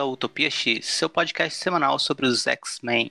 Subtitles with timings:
[0.00, 3.10] volta ao Utopia X, seu podcast semanal sobre os X-Men.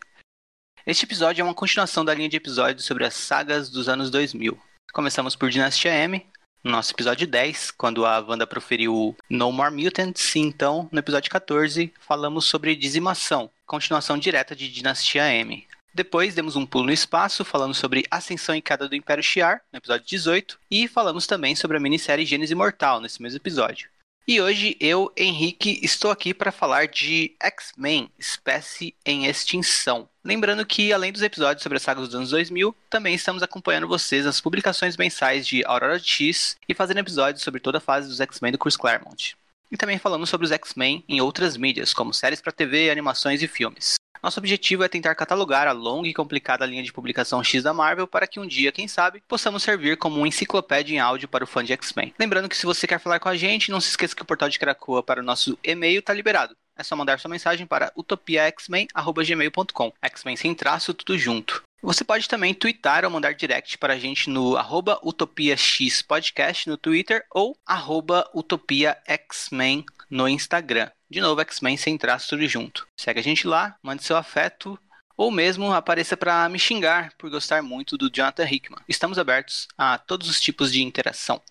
[0.86, 4.60] Este episódio é uma continuação da linha de episódios sobre as sagas dos anos 2000.
[4.92, 6.26] Começamos por Dinastia M,
[6.64, 11.30] no nosso episódio 10, quando a Wanda proferiu No More Mutants, e então, no episódio
[11.30, 15.68] 14, falamos sobre Dizimação, continuação direta de Dinastia M.
[15.94, 19.78] Depois demos um pulo no espaço, falando sobre Ascensão e Queda do Império Shi'ar, no
[19.78, 23.90] episódio 18, e falamos também sobre a minissérie Gênesis Imortal, nesse mesmo episódio.
[24.32, 30.08] E hoje eu, Henrique, estou aqui para falar de X-Men, espécie em extinção.
[30.24, 34.26] Lembrando que, além dos episódios sobre a saga dos anos 2000, também estamos acompanhando vocês
[34.26, 38.52] nas publicações mensais de Aurora X e fazendo episódios sobre toda a fase dos X-Men
[38.52, 39.36] do Chris Claremont.
[39.72, 43.48] E também falamos sobre os X-Men em outras mídias, como séries para TV, animações e
[43.48, 43.99] filmes.
[44.22, 48.06] Nosso objetivo é tentar catalogar a longa e complicada linha de publicação X da Marvel
[48.06, 51.48] para que um dia, quem sabe, possamos servir como uma enciclopédia em áudio para o
[51.48, 52.14] fã de X-Men.
[52.20, 54.50] Lembrando que se você quer falar com a gente, não se esqueça que o portal
[54.50, 56.54] de Krakoa para o nosso e-mail está liberado.
[56.78, 59.94] É só mandar sua mensagem para utopiaxmen.gmail.com.
[60.02, 61.64] X-Men sem traço, tudo junto.
[61.82, 67.24] Você pode também twittar ou mandar direct para a gente no arroba utopiaxpodcast no Twitter
[67.32, 70.90] ou arroba utopiaxmen no Instagram.
[71.10, 72.88] De novo, X-Men sem traço tudo junto.
[72.96, 74.78] Segue a gente lá, mande seu afeto
[75.18, 78.80] ou mesmo apareça para me xingar por gostar muito do Jonathan Hickman.
[78.88, 81.42] Estamos abertos a todos os tipos de interação.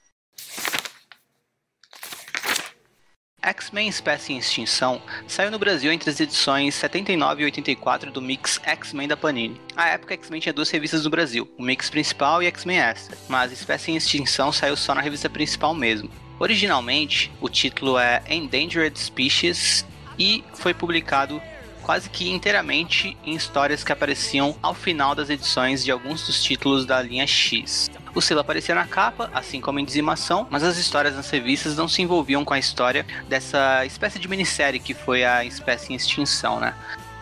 [3.42, 8.60] X-Men Espécie em Extinção saiu no Brasil entre as edições 79 e 84 do Mix
[8.62, 9.60] X-Men da Panini.
[9.74, 13.52] À época, X-Men tinha duas revistas no Brasil, o Mix principal e X-Men Extra, mas
[13.52, 16.27] Espécie em Extinção saiu só na revista principal mesmo.
[16.38, 19.84] Originalmente, o título é Endangered Species
[20.18, 21.42] e foi publicado
[21.82, 26.84] quase que inteiramente em histórias que apareciam ao final das edições de alguns dos títulos
[26.84, 27.90] da linha X.
[28.14, 31.88] O selo aparecia na capa, assim como em Dizimação, mas as histórias nas revistas não
[31.88, 36.60] se envolviam com a história dessa espécie de minissérie que foi a espécie em extinção,
[36.60, 36.74] né?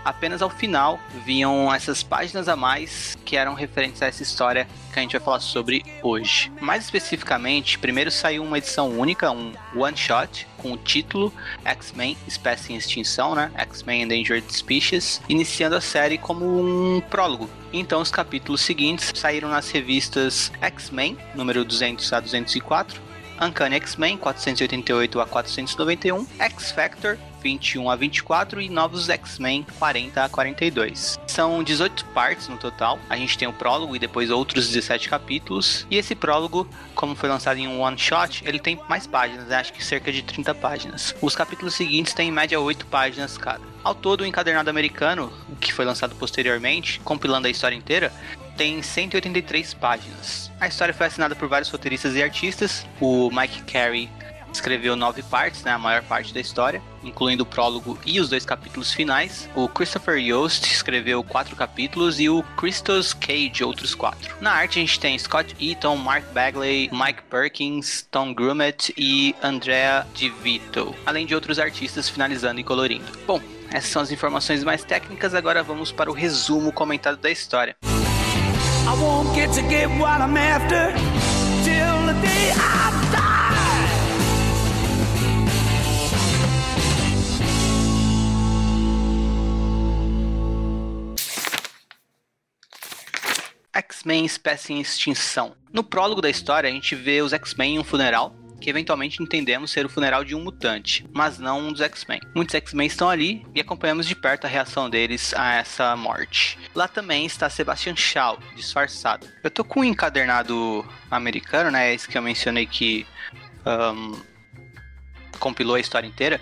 [0.06, 4.98] Apenas ao final vinham essas páginas a mais que eram referentes a essa história que
[5.00, 6.50] a gente vai falar sobre hoje.
[6.60, 11.32] Mais especificamente, primeiro saiu uma edição única, um one shot, com o título
[11.64, 13.50] X-Men Espécie em Extinção, né?
[13.56, 17.50] X-Men Endangered Species, iniciando a série como um prólogo.
[17.72, 23.02] Então, os capítulos seguintes saíram nas revistas X-Men, número 200 a 204,
[23.40, 30.28] Uncanny X-Men 488 a 491, X Factor 21 a 24 e Novos X-Men 40 a
[30.28, 31.16] 42.
[31.28, 32.98] São 18 partes no total.
[33.08, 35.86] A gente tem o prólogo e depois outros 17 capítulos.
[35.88, 39.56] E esse prólogo, como foi lançado em um one shot, ele tem mais páginas, né?
[39.56, 41.14] acho que cerca de 30 páginas.
[41.22, 43.62] Os capítulos seguintes têm em média 8 páginas cada.
[43.84, 48.12] Ao todo, o encadernado americano, que foi lançado posteriormente, compilando a história inteira,
[48.56, 50.50] tem 183 páginas.
[50.58, 52.84] A história foi assinada por vários roteiristas e artistas.
[53.00, 54.10] O Mike Carey
[54.56, 58.44] escreveu nove partes, né, a maior parte da história, incluindo o prólogo e os dois
[58.44, 59.48] capítulos finais.
[59.54, 64.34] O Christopher Yost escreveu quatro capítulos e o Christos Cage outros quatro.
[64.40, 70.06] Na arte a gente tem Scott Eaton, Mark Bagley, Mike Perkins, Tom Grumet e Andrea
[70.18, 73.06] DeVito, além de outros artistas finalizando e colorindo.
[73.26, 73.40] Bom,
[73.70, 77.76] essas são as informações mais técnicas, agora vamos para o resumo comentado da história.
[77.84, 80.92] I won't get to get what I'm after
[81.64, 83.25] till the day I die.
[93.76, 95.54] X-Men espécie em extinção.
[95.72, 99.70] No prólogo da história, a gente vê os X-Men em um funeral que eventualmente entendemos
[99.70, 102.20] ser o funeral de um mutante, mas não um dos X-Men.
[102.34, 106.58] Muitos X-Men estão ali e acompanhamos de perto a reação deles a essa morte.
[106.74, 109.28] Lá também está Sebastian Shaw, disfarçado.
[109.44, 111.92] Eu tô com um encadernado americano, né?
[111.92, 113.06] Esse que eu mencionei que
[113.66, 114.18] um,
[115.38, 116.40] compilou a história inteira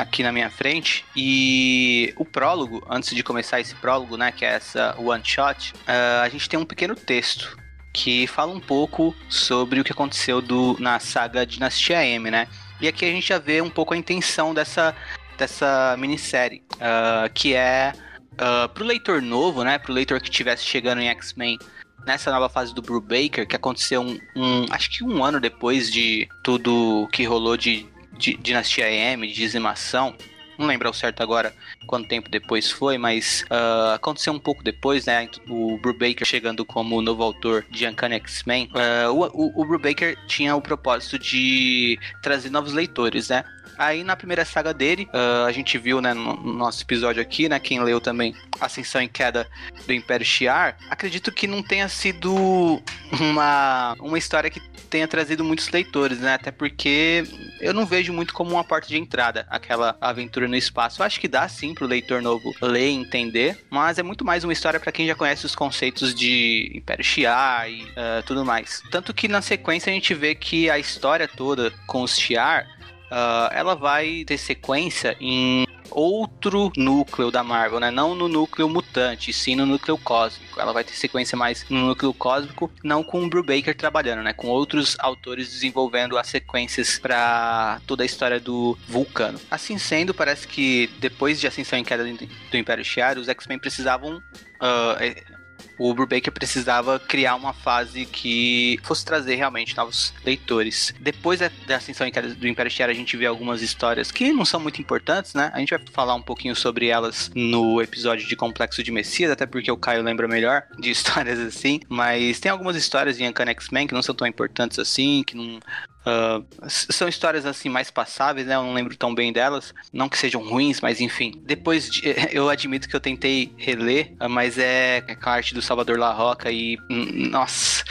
[0.00, 1.04] aqui na minha frente.
[1.14, 6.22] E o prólogo, antes de começar esse prólogo, né, que é essa one shot, uh,
[6.22, 7.56] a gente tem um pequeno texto
[7.92, 12.46] que fala um pouco sobre o que aconteceu do, na saga Dinastia M, né?
[12.80, 14.94] E aqui a gente já vê um pouco a intenção dessa,
[15.36, 17.92] dessa minissérie, uh, que é
[18.34, 19.78] uh, pro leitor novo, né?
[19.78, 21.58] Pro leitor que estivesse chegando em X-Men
[22.06, 26.28] nessa nova fase do Brubaker, que aconteceu um, um, acho que um ano depois de
[26.42, 27.86] tudo que rolou de
[28.20, 30.14] de Dinastia M, de dizimação,
[30.60, 31.54] não lembro ao certo agora
[31.86, 35.26] quanto tempo depois foi, mas uh, aconteceu um pouco depois, né?
[35.48, 38.70] O Brubaker chegando como novo autor de Uncanny X-Men.
[38.74, 43.42] Uh, o, o, o Brubaker tinha o propósito de trazer novos leitores, né?
[43.80, 47.48] Aí na primeira saga dele, uh, a gente viu, né, no, no nosso episódio aqui,
[47.48, 49.48] né, quem leu também Ascensão e Queda
[49.86, 52.82] do Império Shi'ar, acredito que não tenha sido
[53.18, 54.60] uma, uma história que
[54.90, 56.34] tenha trazido muitos leitores, né?
[56.34, 57.24] Até porque
[57.60, 61.00] eu não vejo muito como uma porta de entrada aquela aventura no espaço.
[61.00, 64.42] Eu acho que dá sim pro leitor novo ler e entender, mas é muito mais
[64.44, 68.82] uma história para quem já conhece os conceitos de Império Shi'ar e uh, tudo mais.
[68.90, 72.66] Tanto que na sequência a gente vê que a história toda com os Shi'ar
[73.10, 77.90] Uh, ela vai ter sequência em outro núcleo da Marvel, né?
[77.90, 80.60] Não no núcleo mutante, sim no núcleo cósmico.
[80.60, 84.32] Ela vai ter sequência mais no núcleo cósmico, não com o Brubaker trabalhando, né?
[84.32, 89.40] Com outros autores desenvolvendo as sequências para toda a história do Vulcano.
[89.50, 94.16] Assim sendo, parece que depois de Ascensão em Queda do Império Shi'ar, os X-Men precisavam
[94.16, 95.39] uh,
[95.78, 100.94] o Brubaker precisava criar uma fase que fosse trazer realmente novos leitores.
[101.00, 104.80] Depois da ascensão do Império Shi'ar, a gente vê algumas histórias que não são muito
[104.80, 105.50] importantes, né?
[105.54, 109.46] A gente vai falar um pouquinho sobre elas no episódio de Complexo de Messias, até
[109.46, 111.80] porque o Caio lembra melhor de histórias assim.
[111.88, 115.60] Mas tem algumas histórias em Uncanny X-Men que não são tão importantes assim, que não
[116.00, 118.54] Uh, são histórias assim mais passáveis, né?
[118.54, 119.74] Eu não lembro tão bem delas.
[119.92, 121.40] Não que sejam ruins, mas enfim.
[121.44, 122.02] Depois de,
[122.32, 126.12] eu admito que eu tentei reler, mas é, é com a arte do Salvador La
[126.12, 126.78] Roca e.
[126.88, 127.84] Nossa,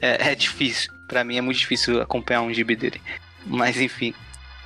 [0.00, 0.92] é, é difícil.
[1.08, 3.00] para mim é muito difícil acompanhar um gibi dele.
[3.46, 4.14] Mas enfim.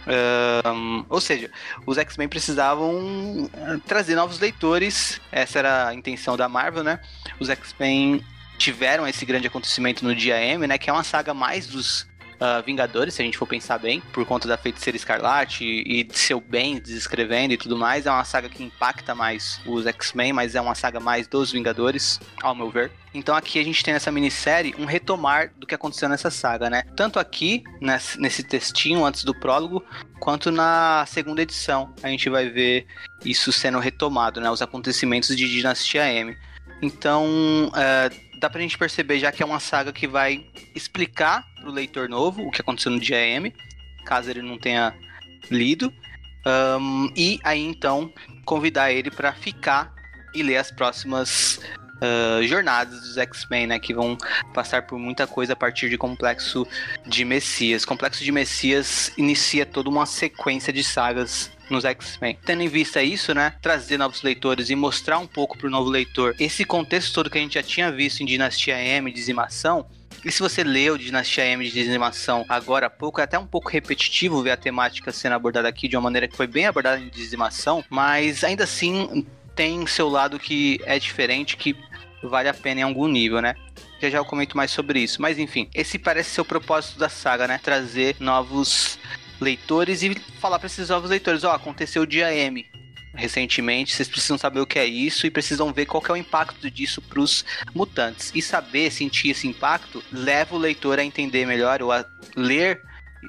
[0.09, 1.51] Uh, ou seja,
[1.87, 3.49] os X-Men precisavam
[3.87, 5.21] trazer novos leitores.
[5.31, 6.99] Essa era a intenção da Marvel, né?
[7.39, 8.25] Os X-Men
[8.57, 10.79] tiveram esse grande acontecimento no dia M, né?
[10.79, 12.09] Que é uma saga mais dos
[12.41, 16.05] uh, Vingadores, se a gente for pensar bem, por conta da Feiticeira Escarlate e, e
[16.05, 18.07] de seu bem desescrevendo e tudo mais.
[18.07, 22.21] É uma saga que impacta mais os X-Men, mas é uma saga mais dos Vingadores,
[22.43, 22.91] ao meu ver.
[23.15, 26.83] Então aqui a gente tem nessa minissérie um retomar do que aconteceu nessa saga, né?
[26.95, 29.85] Tanto aqui, nesse, textinho antes do prólogo,
[30.21, 31.93] quanto na segunda edição.
[32.03, 32.87] A gente vai ver
[33.25, 34.51] isso sendo retomado, né?
[34.51, 36.37] Os acontecimentos de Dinastia M.
[36.81, 37.27] Então,
[37.69, 42.09] uh, dá pra gente perceber já que é uma saga que vai explicar pro leitor
[42.09, 43.19] novo o que aconteceu no dia
[44.05, 44.95] caso ele não tenha
[45.51, 45.93] lido.
[46.47, 48.11] Um, e aí então
[48.45, 49.93] convidar ele para ficar
[50.35, 51.61] e ler as próximas
[51.97, 53.79] uh, jornadas dos X-Men, né?
[53.79, 54.17] Que vão
[54.55, 56.67] passar por muita coisa a partir de Complexo
[57.07, 57.85] de Messias.
[57.85, 62.39] Complexo de Messias inicia toda uma sequência de sagas nos X-Men.
[62.45, 65.91] Tendo em vista isso, né, trazer novos leitores e mostrar um pouco para o novo
[65.91, 69.87] leitor esse contexto todo que a gente já tinha visto em Dinastia M, Dizimação,
[70.25, 73.71] e se você leu Dinastia M de Dizimação agora há pouco, é até um pouco
[73.71, 77.09] repetitivo ver a temática sendo abordada aqui de uma maneira que foi bem abordada em
[77.09, 79.25] Dizimação, mas ainda assim
[79.55, 81.77] tem seu lado que é diferente, que
[82.23, 83.55] vale a pena em algum nível, né?
[84.01, 85.21] Já já eu comento mais sobre isso.
[85.21, 87.59] Mas enfim, esse parece ser o propósito da saga, né?
[87.63, 88.99] Trazer novos
[89.41, 92.67] leitores e falar para esses novos leitores, ó, oh, aconteceu o dia M
[93.19, 96.71] recentemente, vocês precisam saber o que é isso e precisam ver qual é o impacto
[96.71, 97.45] disso para os
[97.75, 98.31] mutantes.
[98.35, 102.05] E saber, sentir esse impacto, leva o leitor a entender melhor ou a
[102.37, 102.81] ler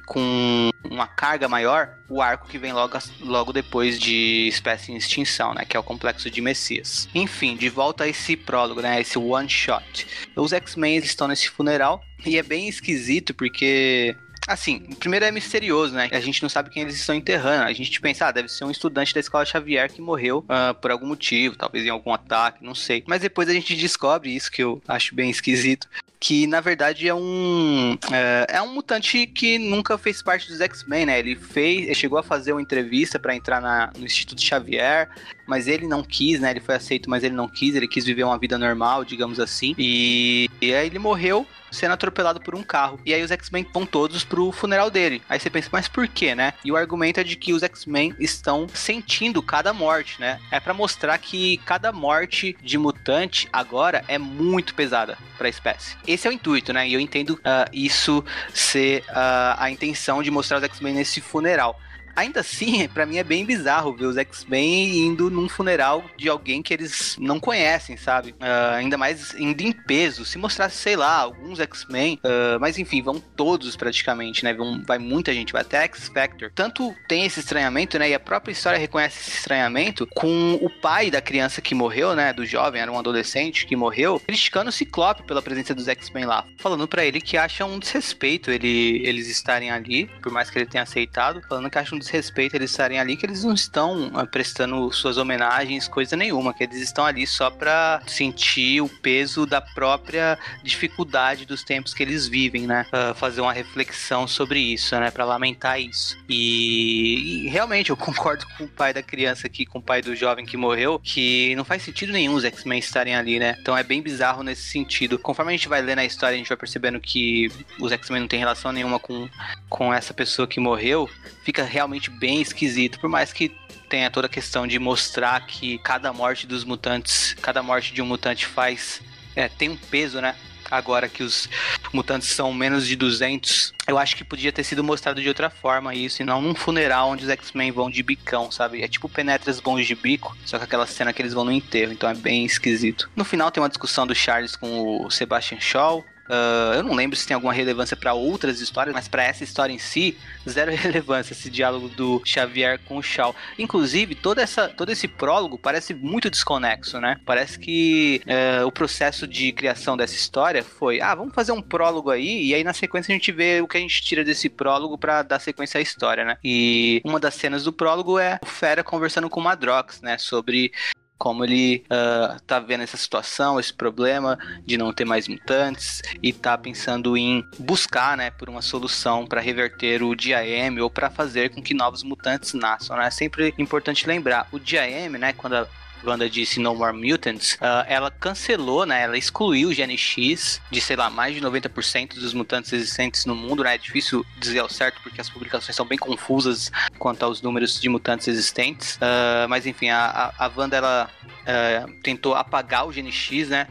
[0.05, 5.53] com uma carga maior o arco que vem logo, logo depois de Espécie em Extinção,
[5.53, 5.65] né?
[5.65, 7.09] Que é o Complexo de Messias.
[7.13, 9.01] Enfim, de volta a esse prólogo, né?
[9.01, 10.07] Esse one shot.
[10.35, 14.15] Os X-Men estão nesse funeral e é bem esquisito porque
[14.49, 16.09] Assim, primeiro é misterioso, né?
[16.11, 17.65] A gente não sabe quem eles estão enterrando.
[17.65, 20.89] A gente pensa, ah, deve ser um estudante da escola Xavier que morreu uh, por
[20.89, 23.03] algum motivo, talvez em algum ataque, não sei.
[23.05, 25.87] Mas depois a gente descobre isso que eu acho bem esquisito
[26.19, 31.05] que na verdade é um é, é, um mutante que nunca fez parte dos X-Men,
[31.05, 31.19] né?
[31.19, 35.09] Ele fez, ele chegou a fazer uma entrevista para entrar na, no Instituto Xavier,
[35.47, 36.51] mas ele não quis, né?
[36.51, 39.73] Ele foi aceito, mas ele não quis, ele quis viver uma vida normal, digamos assim.
[39.77, 42.99] E, e aí ele morreu sendo atropelado por um carro.
[43.05, 45.21] E aí os X-Men vão todos pro funeral dele.
[45.29, 46.53] Aí você pensa, mas por quê, né?
[46.63, 50.39] E o argumento é de que os X-Men estão sentindo cada morte, né?
[50.51, 55.95] É para mostrar que cada morte de mutante agora é muito pesada para a espécie.
[56.07, 56.87] Esse é o intuito, né?
[56.87, 58.23] E eu entendo uh, isso
[58.53, 61.79] ser uh, a intenção de mostrar os X-Men nesse funeral
[62.15, 66.61] ainda assim, para mim é bem bizarro ver os X-Men indo num funeral de alguém
[66.61, 68.31] que eles não conhecem, sabe?
[68.31, 70.25] Uh, ainda mais indo em peso.
[70.25, 74.53] Se mostrasse, sei lá, alguns X-Men, uh, mas enfim, vão todos praticamente, né?
[74.53, 76.51] Vão, vai muita gente, vai até X-Factor.
[76.53, 78.09] Tanto tem esse estranhamento, né?
[78.09, 82.33] E a própria história reconhece esse estranhamento com o pai da criança que morreu, né?
[82.33, 86.45] Do jovem, era um adolescente que morreu, criticando o Ciclope pela presença dos X-Men lá.
[86.57, 90.65] Falando para ele que acha um desrespeito ele, eles estarem ali, por mais que ele
[90.65, 94.27] tenha aceitado, falando que acha um desrespeito eles estarem ali, que eles não estão uh,
[94.27, 99.61] prestando suas homenagens, coisa nenhuma, que eles estão ali só para sentir o peso da
[99.61, 102.85] própria dificuldade dos tempos que eles vivem, né?
[102.91, 105.11] Uh, fazer uma reflexão sobre isso, né?
[105.11, 106.17] Para lamentar isso.
[106.27, 110.15] E, e, realmente eu concordo com o pai da criança aqui, com o pai do
[110.15, 113.55] jovem que morreu, que não faz sentido nenhum os X-Men estarem ali, né?
[113.61, 115.19] Então é bem bizarro nesse sentido.
[115.19, 118.27] Conforme a gente vai lendo a história, a gente vai percebendo que os X-Men não
[118.27, 119.29] tem relação nenhuma com,
[119.69, 121.09] com essa pessoa que morreu,
[121.43, 121.88] fica realmente
[122.19, 122.99] bem esquisito.
[122.99, 123.51] Por mais que
[123.89, 128.05] tenha toda a questão de mostrar que cada morte dos mutantes, cada morte de um
[128.05, 129.01] mutante faz.
[129.35, 130.35] É, tem um peso, né?
[130.69, 131.49] Agora que os
[131.91, 135.95] mutantes são menos de 200, eu acho que podia ter sido mostrado de outra forma
[135.95, 138.83] isso, e não num funeral onde os X-Men vão de bicão, sabe?
[138.83, 141.91] É tipo Penetras bons de bico, só que aquela cena que eles vão no enterro,
[141.91, 143.09] então é bem esquisito.
[143.15, 147.15] No final tem uma discussão do Charles com o Sebastian Shaw, Uh, eu não lembro
[147.15, 150.15] se tem alguma relevância para outras histórias, mas para essa história em si,
[150.47, 153.35] zero relevância esse diálogo do Xavier com o Shaw.
[153.57, 157.19] Inclusive, toda essa, todo esse prólogo parece muito desconexo, né?
[157.25, 162.11] Parece que uh, o processo de criação dessa história foi: ah, vamos fazer um prólogo
[162.11, 164.97] aí, e aí na sequência a gente vê o que a gente tira desse prólogo
[164.97, 166.37] para dar sequência à história, né?
[166.43, 170.17] E uma das cenas do prólogo é o Fera conversando com o Madrox, né?
[170.17, 170.71] Sobre
[171.19, 176.31] como ele uh, tá vendo essa situação, esse problema de não ter mais mutantes e
[176.31, 181.49] tá pensando em buscar, né, por uma solução para reverter o DIM ou para fazer
[181.49, 183.07] com que novos mutantes nasçam, né?
[183.07, 185.67] É sempre importante lembrar, o DIM, né, quando a
[186.03, 189.03] Wanda disse No More Mutants, uh, ela cancelou, né?
[189.03, 193.63] Ela excluiu o GNX de, sei lá, mais de 90% dos mutantes existentes no mundo,
[193.63, 193.75] né?
[193.75, 197.89] É difícil dizer ao certo porque as publicações são bem confusas quanto aos números de
[197.89, 198.95] mutantes existentes.
[198.95, 203.67] Uh, mas enfim, a, a, Wanda, ela uh, tentou apagar o GNX, né?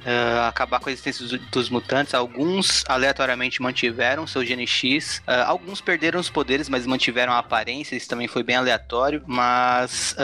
[0.46, 2.14] acabar com a existência dos, dos, mutantes.
[2.14, 5.22] Alguns aleatoriamente mantiveram seu GNX.
[5.46, 7.96] alguns perderam os poderes, mas mantiveram a aparência.
[7.96, 9.22] Isso também foi bem aleatório.
[9.26, 10.16] Mas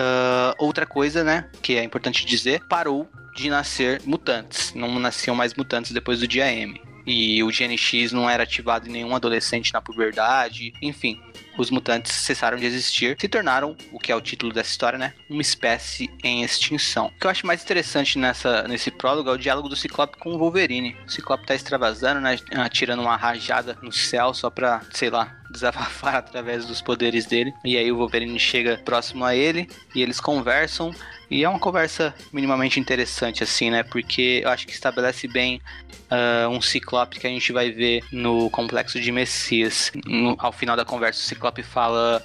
[0.58, 1.46] outra coisa, né?
[1.62, 4.74] Que é importante dizer, parou de nascer mutantes.
[4.74, 6.80] Não nasciam mais mutantes depois do dia M.
[7.06, 10.72] E o GNX não era ativado em nenhum adolescente na puberdade.
[10.80, 11.20] Enfim,
[11.58, 15.12] os mutantes cessaram de existir, se tornaram, o que é o título dessa história, né?
[15.28, 17.06] Uma espécie em extinção.
[17.06, 20.30] O que eu acho mais interessante nessa, nesse prólogo é o diálogo do Ciclope com
[20.30, 20.96] o Wolverine.
[21.06, 22.36] O Ciclope tá extravasando, né?
[22.70, 27.52] Tirando uma rajada no céu só pra, sei lá, desabafar através dos poderes dele.
[27.64, 30.90] E aí o Wolverine chega próximo a ele e eles conversam.
[31.34, 33.82] E é uma conversa minimamente interessante, assim, né?
[33.82, 35.60] Porque eu acho que estabelece bem
[36.08, 39.90] uh, um Ciclope que a gente vai ver no Complexo de Messias.
[40.06, 42.22] No, ao final da conversa, o Ciclope fala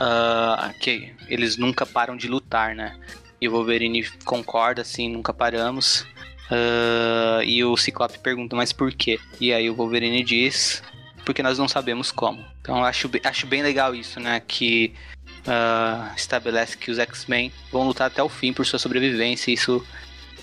[0.00, 2.98] uh, que eles nunca param de lutar, né?
[3.38, 6.06] E o Wolverine concorda, assim, nunca paramos.
[6.50, 9.20] Uh, e o Ciclope pergunta, mas por quê?
[9.38, 10.82] E aí o Wolverine diz,
[11.26, 12.42] porque nós não sabemos como.
[12.62, 14.40] Então eu acho, acho bem legal isso, né?
[14.40, 14.94] Que
[15.46, 19.50] uh, estabelece que os X-Men vão lutar até o fim por sua sobrevivência.
[19.50, 19.84] Isso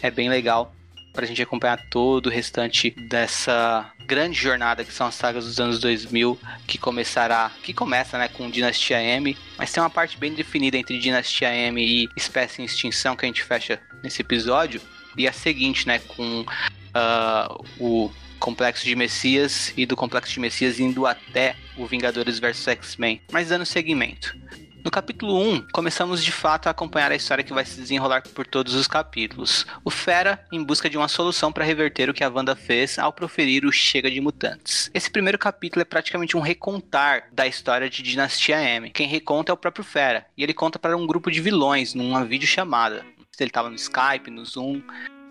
[0.01, 0.74] é bem legal
[1.13, 5.60] para a gente acompanhar todo o restante dessa grande jornada que são as sagas dos
[5.60, 10.33] anos 2000 que começará, que começa, né, com Dinastia M, mas tem uma parte bem
[10.33, 14.81] definida entre Dinastia M e Espécie em Extinção que a gente fecha nesse episódio
[15.15, 20.79] e a seguinte, né, com uh, o Complexo de Messias e do Complexo de Messias
[20.79, 24.36] indo até o Vingadores vs X-Men, mas dando seguimento.
[24.83, 28.45] No capítulo 1, começamos de fato a acompanhar a história que vai se desenrolar por
[28.45, 29.65] todos os capítulos.
[29.81, 33.13] O Fera em busca de uma solução para reverter o que a Wanda fez ao
[33.13, 34.91] proferir o Chega de Mutantes.
[34.93, 38.89] Esse primeiro capítulo é praticamente um recontar da história de Dinastia M.
[38.89, 42.25] Quem reconta é o próprio Fera, e ele conta para um grupo de vilões numa
[42.25, 43.05] videochamada.
[43.39, 44.81] Ele estava no Skype, no Zoom,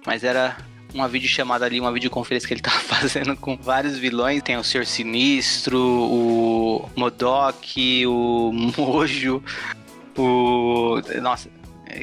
[0.07, 0.57] mas era
[0.95, 4.43] uma videochamada ali, uma videoconferência que ele tava fazendo com vários vilões.
[4.43, 9.43] Tem o Senhor Sinistro, o Modok, o Mojo,
[10.17, 11.01] o.
[11.21, 11.49] Nossa,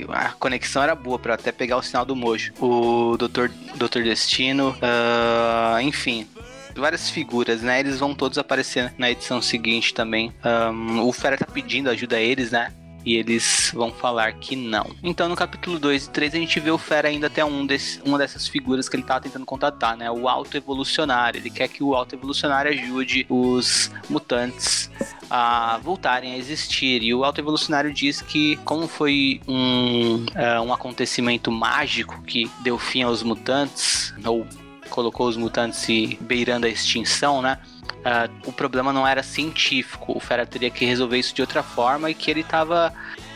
[0.10, 2.54] a conexão era boa para até pegar o sinal do Mojo.
[2.60, 6.28] O Doutor, Doutor Destino, uh, enfim.
[6.76, 7.80] Várias figuras, né?
[7.80, 10.34] Eles vão todos aparecer na edição seguinte também.
[10.72, 12.72] Um, o Fera tá pedindo ajuda a eles, né?
[13.06, 14.92] E eles vão falar que não.
[15.04, 17.68] Então no capítulo 2 e 3 a gente vê o Fera ainda até um
[18.06, 20.10] uma dessas figuras que ele tava tentando contatar, né?
[20.10, 21.40] O Alto Evolucionário.
[21.40, 24.90] Ele quer que o Alto Evolucionário ajude os mutantes
[25.30, 27.04] a voltarem a existir.
[27.04, 32.80] E o Alto Evolucionário diz que, como foi um, uh, um acontecimento mágico que deu
[32.80, 34.48] fim aos mutantes, ou
[34.90, 35.88] colocou os mutantes
[36.22, 37.60] beirando a extinção, né?
[38.00, 42.10] Uh, o problema não era científico, o Fera teria que resolver isso de outra forma
[42.10, 42.94] e que ele estava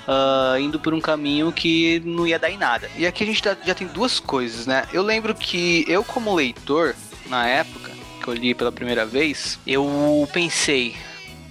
[0.07, 2.89] uh, indo por um caminho que não ia dar em nada.
[2.97, 4.85] E aqui a gente já tem duas coisas, né?
[4.93, 6.95] Eu lembro que eu, como leitor,
[7.27, 7.91] na época
[8.21, 10.95] que eu li pela primeira vez, eu pensei,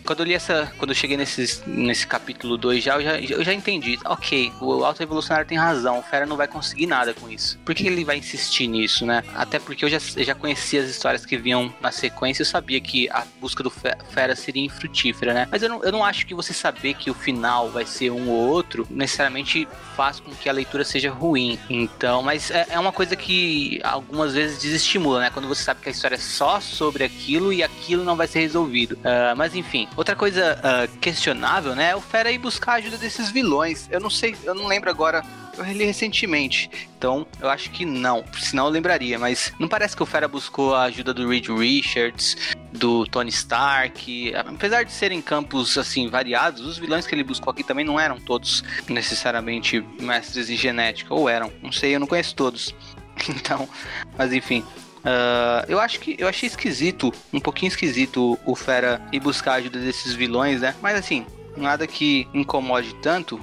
[0.04, 0.72] quando eu li essa.
[0.78, 3.98] Quando eu cheguei nesse, nesse capítulo 2 já eu, já, eu já entendi.
[4.04, 7.58] Ok, o Alto Evolucionário tem razão, o Fera não vai conseguir nada com isso.
[7.64, 9.22] Por que ele vai insistir nisso, né?
[9.34, 13.08] Até porque eu já, já conhecia as histórias que vinham na sequência, eu sabia que
[13.10, 15.48] a busca do Fera seria infrutífera, né?
[15.50, 18.28] Mas eu não, eu não acho que você saber que o final vai ser um
[18.30, 21.58] ou outro necessariamente faz com que a leitura seja ruim.
[21.68, 25.30] Então, mas é, é uma coisa que algumas vezes desestimula, né?
[25.30, 28.40] Quando você sabe que a história é só sobre aquilo e aquilo não vai ser
[28.40, 28.92] resolvido.
[28.96, 31.90] Uh, mas enfim, outra coisa uh, questionável, né?
[31.90, 33.88] É o Fera ir buscar a ajuda desses vilões.
[33.90, 35.22] Eu não sei, eu não lembro agora
[35.56, 36.70] eu reli recentemente.
[36.96, 38.24] Então, eu acho que não.
[38.38, 39.18] Senão eu lembraria.
[39.18, 42.36] Mas não parece que o Fera buscou a ajuda do Reed Richards,
[42.72, 44.32] do Tony Stark.
[44.34, 48.18] Apesar de serem campos, assim, variados, os vilões que ele buscou aqui também não eram
[48.18, 51.12] todos necessariamente mestres em genética.
[51.12, 51.52] Ou eram.
[51.62, 52.74] Não sei, eu não conheço todos.
[53.28, 53.68] Então,
[54.16, 54.64] mas enfim.
[55.02, 59.78] Uh, eu acho que eu achei esquisito, um pouquinho esquisito o Fera ir buscar ajuda
[59.78, 60.74] desses vilões, né?
[60.80, 63.40] Mas assim, nada que incomode tanto,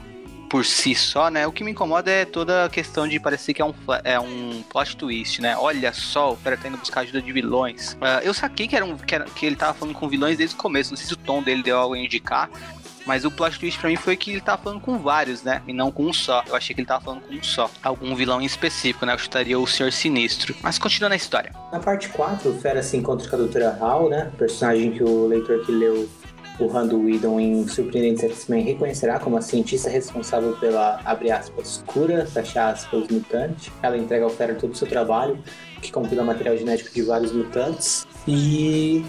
[0.49, 1.45] por si só, né?
[1.45, 3.73] O que me incomoda é toda a questão de parecer que é um,
[4.03, 5.55] é um plot twist, né?
[5.55, 7.93] Olha só, o cara tá indo buscar ajuda de vilões.
[7.93, 10.55] Uh, eu saquei que, era um, que, era, que ele tava falando com vilões desde
[10.55, 10.89] o começo.
[10.89, 12.49] Não sei se o tom dele deu algo a indicar.
[13.09, 15.63] Mas o plot twist pra mim foi que ele tava falando com vários, né?
[15.67, 16.43] E não com um só.
[16.47, 17.67] Eu achei que ele tava falando com um só.
[17.81, 19.13] Algum vilão em específico, né?
[19.15, 20.55] Eu chutaria o Senhor Sinistro.
[20.61, 21.51] Mas continuando a história.
[21.71, 24.31] Na parte 4, o Fera se encontra com a Doutora Hall, né?
[24.37, 26.07] Personagem que o leitor que leu
[26.59, 32.27] o Randall Whedon em Surpreendentes X-Men reconhecerá como a cientista responsável pela, abre aspas, cura,
[32.27, 33.73] fecha aspas, mutante.
[33.81, 35.43] Ela entrega ao Fera todo o seu trabalho,
[35.81, 38.05] que compila material genético de vários mutantes.
[38.27, 39.03] E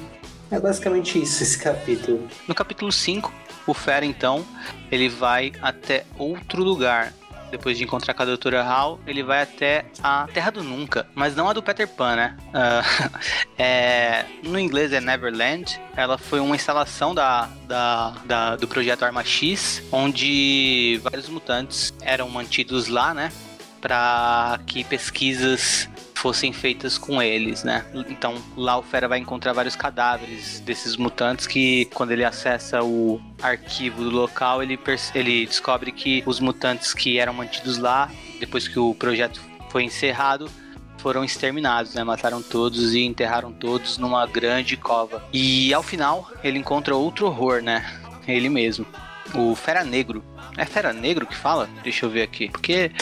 [0.50, 2.26] é basicamente isso esse capítulo.
[2.49, 3.30] No capítulo 5,
[3.71, 4.45] o Fera, então,
[4.91, 7.12] ele vai até outro lugar,
[7.50, 11.35] depois de encontrar com a Doutora Hall, ele vai até a Terra do Nunca, mas
[11.35, 12.37] não a do Peter Pan, né?
[12.49, 13.11] Uh,
[13.59, 15.81] é, no inglês é Neverland.
[15.97, 22.28] Ela foi uma instalação da, da, da, do projeto Arma X, onde vários mutantes eram
[22.28, 23.33] mantidos lá, né?
[23.80, 25.89] Para que pesquisas
[26.21, 27.83] fossem feitas com eles, né?
[28.11, 33.19] Então lá o Fera vai encontrar vários cadáveres desses mutantes que quando ele acessa o
[33.41, 34.78] arquivo do local, ele,
[35.15, 40.50] ele descobre que os mutantes que eram mantidos lá, depois que o projeto foi encerrado,
[40.99, 42.04] foram exterminados, né?
[42.04, 45.25] Mataram todos e enterraram todos numa grande cova.
[45.33, 47.83] E ao final, ele encontra outro horror, né?
[48.28, 48.87] Ele mesmo.
[49.35, 50.23] O Fera Negro.
[50.59, 51.67] É Fera Negro que fala?
[51.83, 52.50] Deixa eu ver aqui.
[52.50, 52.93] Porque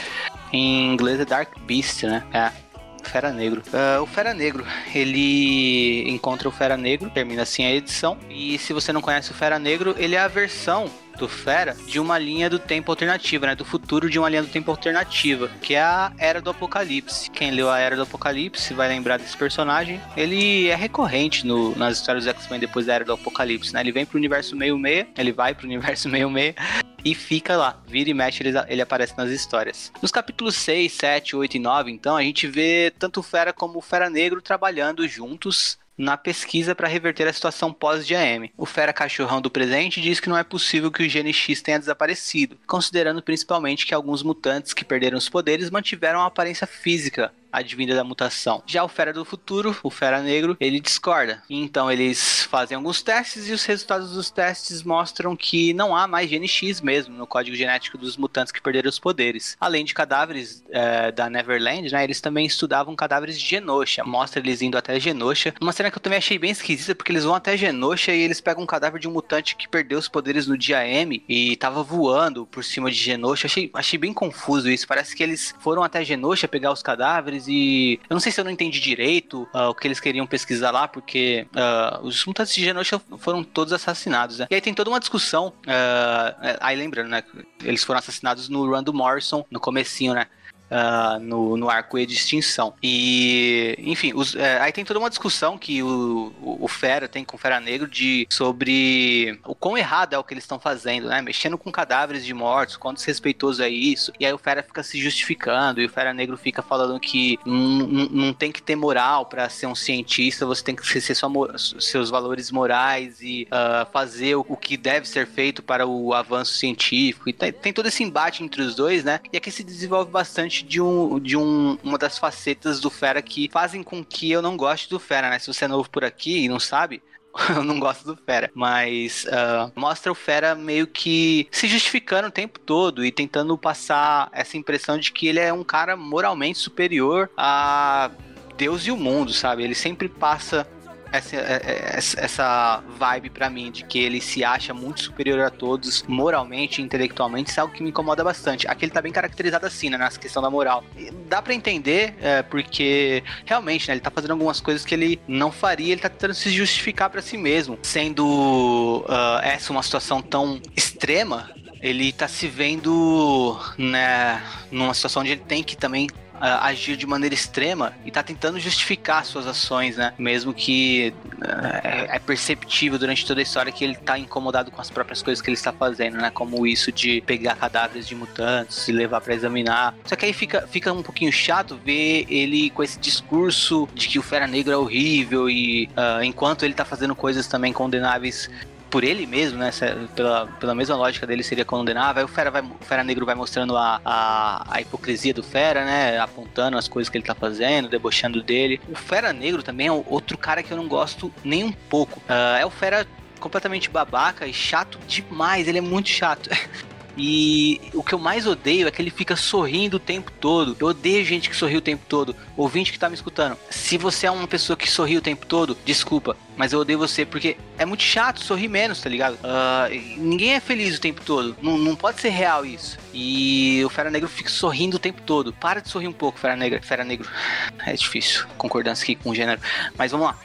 [0.52, 2.24] em inglês é Dark Beast, né?
[2.33, 2.67] É.
[3.09, 3.62] Fera Negro.
[3.68, 8.18] Uh, o Fera Negro, ele encontra o Fera Negro, termina assim a edição.
[8.31, 11.99] E se você não conhece o Fera Negro, ele é a versão do Fera de
[11.99, 13.55] uma linha do tempo alternativa, né?
[13.55, 17.31] Do futuro de uma linha do tempo alternativa, que é a Era do Apocalipse.
[17.31, 20.01] Quem leu a Era do Apocalipse vai lembrar desse personagem.
[20.16, 23.81] Ele é recorrente no, nas histórias do X-Men depois da Era do Apocalipse, né?
[23.81, 26.55] Ele vem pro universo meio-meia, ele vai pro universo meio-meia
[27.04, 27.80] e fica lá.
[27.87, 29.92] Vira e mexe, ele, ele aparece nas histórias.
[30.02, 33.78] Nos capítulos 6, 7, 8 e 9, então, a gente vê tanto o Fera como
[33.78, 38.50] o Fera Negro trabalhando juntos na pesquisa para reverter a situação pós-GM.
[38.56, 41.78] O Fera Cachorrão do presente diz que não é possível que o gene X tenha
[41.78, 47.94] desaparecido, considerando principalmente que alguns mutantes que perderam os poderes mantiveram a aparência física advinda
[47.94, 48.62] da mutação.
[48.66, 51.42] Já o Fera do Futuro, o Fera Negro, ele discorda.
[51.48, 56.30] Então eles fazem alguns testes e os resultados dos testes mostram que não há mais
[56.30, 59.56] GNX mesmo no código genético dos mutantes que perderam os poderes.
[59.61, 64.04] Além de cadáveres é, da Neverland, né, eles também estudavam cadáveres de Genosha.
[64.04, 65.54] Mostra eles indo até Genosha.
[65.61, 68.40] Uma cena que eu também achei bem esquisita, porque eles vão até Genosha e eles
[68.40, 71.82] pegam um cadáver de um mutante que perdeu os poderes no dia M e tava
[71.82, 73.46] voando por cima de Genosha.
[73.46, 74.87] Achei, achei bem confuso isso.
[74.87, 78.44] Parece que eles foram até Genosha pegar os cadáveres e eu não sei se eu
[78.44, 82.64] não entendi direito uh, o que eles queriam pesquisar lá, porque uh, os mutantes de
[82.64, 84.46] Genosha foram todos assassinados, né?
[84.51, 87.22] E aí tem toda uma discussão, uh, aí lembrando, né?
[87.62, 90.27] Eles foram assassinados no Randall Morrison, no comecinho, né?
[90.70, 92.74] Uh, no, no arco de extinção.
[92.83, 97.24] E, enfim, os, é, aí tem toda uma discussão que o, o, o, Fera tem
[97.24, 101.09] com o Fera Negro de, sobre o quão errado é o que eles estão fazendo,
[101.09, 101.20] né?
[101.20, 104.12] Mexendo com cadáveres de mortos, quão desrespeitoso é isso.
[104.20, 108.33] E aí o Fera fica se justificando e o Fera Negro fica falando que não
[108.33, 112.50] tem que ter moral para ser um cientista, você tem que ser só seus valores
[112.50, 117.28] morais e uh, fazer o, o, que deve ser feito para o avanço científico.
[117.28, 119.20] E tem todo esse embate entre os dois, né?
[119.33, 123.49] E aqui se desenvolve bastante de, um, de um, uma das facetas do Fera que
[123.53, 125.38] fazem com que eu não goste do Fera, né?
[125.38, 127.03] Se você é novo por aqui e não sabe,
[127.55, 132.33] eu não gosto do Fera, mas uh, mostra o Fera meio que se justificando o
[132.33, 137.31] tempo todo e tentando passar essa impressão de que ele é um cara moralmente superior
[137.37, 138.11] a
[138.57, 139.62] Deus e o mundo, sabe?
[139.62, 140.66] Ele sempre passa
[141.12, 145.51] essa, é, é, essa vibe para mim de que ele se acha muito superior a
[145.51, 148.66] todos, moralmente, intelectualmente, isso é algo que me incomoda bastante.
[148.68, 150.85] Aqui ele tá bem caracterizado assim, né, nessa questão da moral.
[151.29, 155.51] Dá para entender, é, porque realmente, né, ele tá fazendo algumas coisas que ele não
[155.51, 160.61] faria, ele tá tentando se justificar para si mesmo, sendo uh, essa uma situação tão
[160.77, 166.09] extrema, ele tá se vendo né, numa situação onde ele tem que também
[166.40, 170.12] agir de maneira extrema e tá tentando justificar suas ações, né?
[170.18, 171.44] Mesmo que uh,
[171.83, 175.42] é, é, perceptível durante toda a história que ele tá incomodado com as próprias coisas
[175.42, 176.31] que ele está fazendo, né?
[176.31, 179.94] Como isso de pegar cadáveres de mutantes e levar para examinar.
[180.05, 184.18] Só que aí fica, fica um pouquinho chato ver ele com esse discurso de que
[184.18, 188.48] o Fera Negro é horrível e uh, enquanto ele tá fazendo coisas também condenáveis
[188.90, 189.70] por ele mesmo, né?
[190.14, 192.24] Pela, pela mesma lógica dele seria condenável.
[192.24, 196.18] O Fera, vai, o Fera Negro vai mostrando a, a, a, hipocrisia do Fera, né?
[196.18, 198.81] Apontando as coisas que ele tá fazendo, debochando dele.
[198.88, 202.18] O Fera Negro também é outro cara que eu não gosto nem um pouco.
[202.20, 203.07] Uh, é o Fera
[203.38, 205.68] completamente babaca e chato demais.
[205.68, 206.51] Ele é muito chato.
[207.18, 210.76] E o que eu mais odeio é que ele fica sorrindo o tempo todo.
[210.78, 212.35] Eu odeio gente que sorri o tempo todo.
[212.57, 213.57] Ouvinte que tá me escutando.
[213.70, 216.37] Se você é uma pessoa que sorri o tempo todo, desculpa.
[216.57, 219.35] Mas eu odeio você porque é muito chato sorrir menos, tá ligado?
[219.35, 221.57] Uh, ninguém é feliz o tempo todo.
[221.61, 222.96] Não, não pode ser real isso.
[223.12, 225.52] E o Fera Negro fica sorrindo o tempo todo.
[225.52, 226.81] Para de sorrir um pouco, Fera Negra.
[226.83, 227.28] Fera Negro.
[227.87, 228.46] É difícil.
[228.59, 229.61] Concordância aqui com o gênero.
[229.96, 230.37] Mas vamos lá.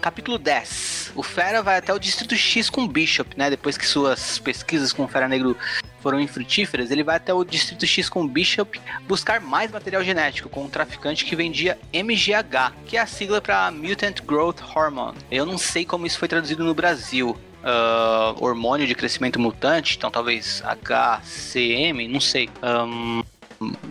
[0.00, 1.12] Capítulo 10.
[1.14, 3.50] O Fera vai até o Distrito X com o Bishop, né?
[3.50, 5.56] Depois que suas pesquisas com o Fera Negro
[6.00, 10.48] foram infrutíferas, ele vai até o Distrito X com o Bishop buscar mais material genético
[10.48, 15.18] com um traficante que vendia MGH, que é a sigla para Mutant Growth Hormone.
[15.30, 17.36] Eu não sei como isso foi traduzido no Brasil.
[17.60, 22.48] Uh, hormônio de crescimento mutante, então talvez HCM, não sei.
[22.62, 23.22] Um,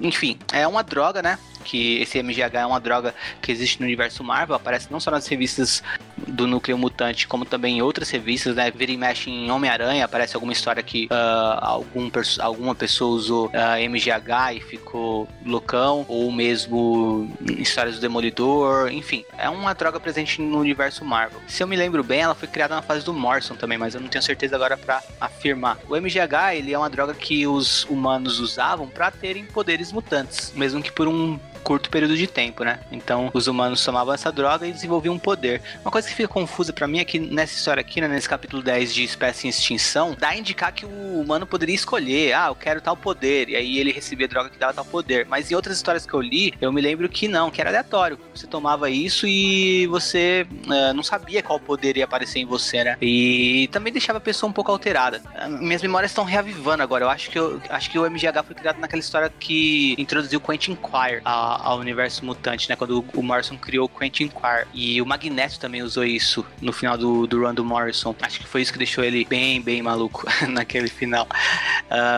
[0.01, 1.37] enfim, é uma droga, né?
[1.63, 5.27] Que esse MGH é uma droga que existe no universo Marvel, aparece não só nas
[5.27, 5.83] revistas
[6.27, 8.71] do Núcleo Mutante, como também em outras revistas, né?
[8.71, 13.51] Vira e mexe em Homem-Aranha, aparece alguma história que uh, algum, alguma pessoa usou uh,
[13.53, 20.41] ah, MGH e ficou loucão, ou mesmo histórias do Demolidor, enfim, é uma droga presente
[20.41, 21.39] no universo Marvel.
[21.47, 24.01] Se eu me lembro bem, ela foi criada na fase do Morrison também, mas eu
[24.01, 25.77] não tenho certeza agora para afirmar.
[25.87, 30.81] O MGH, ele é uma droga que os humanos usavam para terem poderes mutantes, mesmo
[30.81, 32.79] que por um curto período de tempo, né?
[32.91, 35.61] Então, os humanos tomavam essa droga e desenvolviam um poder.
[35.83, 38.61] Uma coisa que fica confusa para mim é que nessa história aqui, né, nesse capítulo
[38.61, 42.55] 10 de espécie em extinção, dá a indicar que o humano poderia escolher, ah, eu
[42.55, 45.25] quero tal poder, e aí ele recebia droga que dava tal poder.
[45.25, 48.19] Mas em outras histórias que eu li, eu me lembro que não, que era aleatório.
[48.33, 52.97] Você tomava isso e você uh, não sabia qual poder ia aparecer em você, né?
[53.01, 55.21] E também deixava a pessoa um pouco alterada.
[55.59, 57.05] Minhas memórias estão reavivando agora.
[57.05, 60.75] Eu acho que eu acho que o MGH foi criado naquela história que introduziu Quentin
[60.75, 62.75] Quire, a ao universo mutante, né?
[62.75, 64.67] Quando o Morrison criou o Quentin Quire.
[64.73, 68.15] E o Magneto também usou isso no final do, do run do Morrison.
[68.21, 71.27] Acho que foi isso que deixou ele bem, bem maluco naquele final.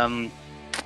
[0.09, 0.29] Um,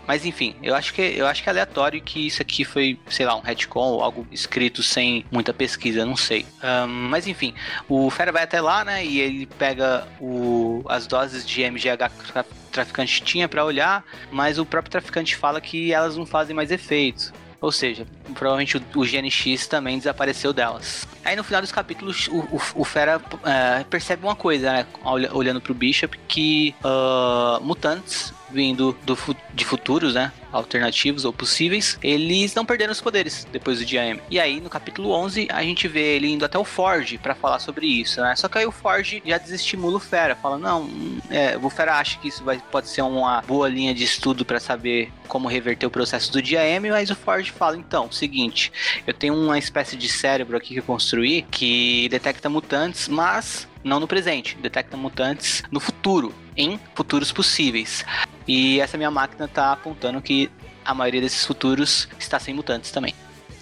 [0.07, 3.25] mas enfim, eu acho que eu acho que é aleatório que isso aqui foi, sei
[3.25, 6.45] lá, um retcon ou algo escrito sem muita pesquisa, não sei.
[6.63, 7.53] Um, mas enfim,
[7.89, 9.03] o Fera vai até lá, né?
[9.03, 14.59] E ele pega o, as doses de MGH que o traficante tinha para olhar, mas
[14.59, 17.33] o próprio traficante fala que elas não fazem mais efeito.
[17.59, 21.07] Ou seja, provavelmente o, o GNX também desapareceu delas.
[21.23, 24.87] Aí no final dos capítulos, o, o, o Fera uh, percebe uma coisa, né?
[25.33, 29.17] Olhando pro Bishop, que uh, mutantes vindo do,
[29.53, 30.31] de futuros, né?
[30.51, 34.19] Alternativos ou possíveis, eles não perderam os poderes depois do dia.
[34.29, 37.59] E aí, no capítulo 11, a gente vê ele indo até o Forge para falar
[37.59, 38.35] sobre isso, né?
[38.35, 40.89] Só que aí o Forge já desestimula o Fera, fala: não,
[41.29, 44.59] é, o Fera acha que isso vai, pode ser uma boa linha de estudo para
[44.59, 48.71] saber como reverter o processo do dia mas o Forge fala: então, seguinte,
[49.05, 53.99] eu tenho uma espécie de cérebro aqui que eu construí que detecta mutantes, mas não
[53.99, 58.03] no presente, detecta mutantes no futuro, em futuros possíveis.
[58.47, 60.49] E essa minha máquina está apontando que
[60.83, 63.13] a maioria desses futuros está sem mutantes também.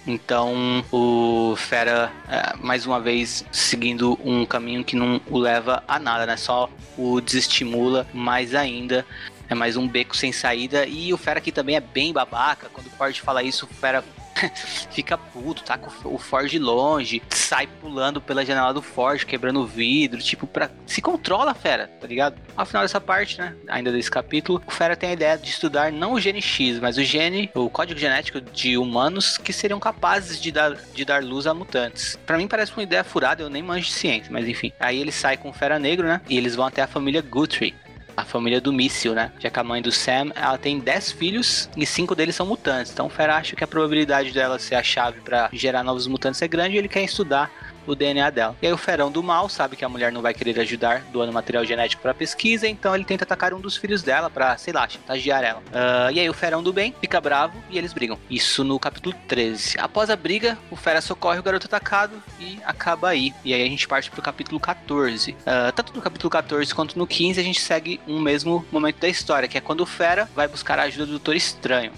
[0.06, 5.98] Então o Fera, é, mais uma vez, seguindo um caminho que não o leva a
[5.98, 6.36] nada, né?
[6.36, 9.06] Só o desestimula mais ainda.
[9.48, 10.86] É mais um beco sem saída.
[10.86, 12.68] E o Fera aqui também é bem babaca.
[12.72, 14.04] Quando o Ford fala isso, o Fera
[14.90, 19.66] fica puto, tá com o Ford longe, sai pulando pela janela do Ford, quebrando o
[19.66, 20.70] vidro, tipo, pra...
[20.86, 22.36] se controla, fera, tá ligado?
[22.56, 25.90] Ao final dessa parte, né, ainda desse capítulo, o Fera tem a ideia de estudar
[25.92, 30.40] não o gene X, mas o gene, o código genético de humanos que seriam capazes
[30.40, 32.18] de dar, de dar luz a mutantes.
[32.26, 34.72] Para mim parece uma ideia furada, eu nem manjo de ciência, mas enfim.
[34.78, 37.74] Aí ele sai com o Fera Negro, né, e eles vão até a família Guthrie,
[38.16, 39.32] a família do míssil, né?
[39.38, 42.92] Já que a mãe do Sam, ela tem 10 filhos e 5 deles são mutantes.
[42.92, 46.40] Então o Fera acha que a probabilidade dela ser a chave para gerar novos mutantes
[46.42, 47.50] é grande e ele quer estudar
[47.86, 48.56] o DNA dela.
[48.60, 51.32] E aí o Ferão do Mal sabe que a mulher não vai querer ajudar doando
[51.32, 54.88] material genético para pesquisa, então ele tenta atacar um dos filhos dela para, sei lá,
[54.88, 55.60] chantagear ela.
[55.60, 58.18] Uh, e aí o Ferão do Bem fica bravo e eles brigam.
[58.30, 59.76] Isso no capítulo 13.
[59.78, 63.32] Após a briga, o Fera socorre o garoto atacado e acaba aí.
[63.44, 65.32] E aí a gente parte pro capítulo 14.
[65.32, 68.98] Uh, ah, tanto no capítulo 14 quanto no 15 a gente segue um mesmo momento
[69.00, 71.92] da história, que é quando o Fera vai buscar a ajuda do Doutor Estranho.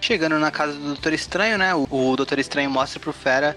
[0.00, 1.74] Chegando na casa do Doutor Estranho, né?
[1.74, 3.56] O, o Doutor Estranho mostra pro Fera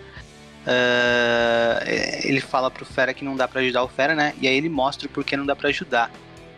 [0.66, 1.82] Uh,
[2.24, 4.34] ele fala pro Fera que não dá para ajudar o Fera, né?
[4.42, 6.12] E aí ele mostra por que não dá para ajudar.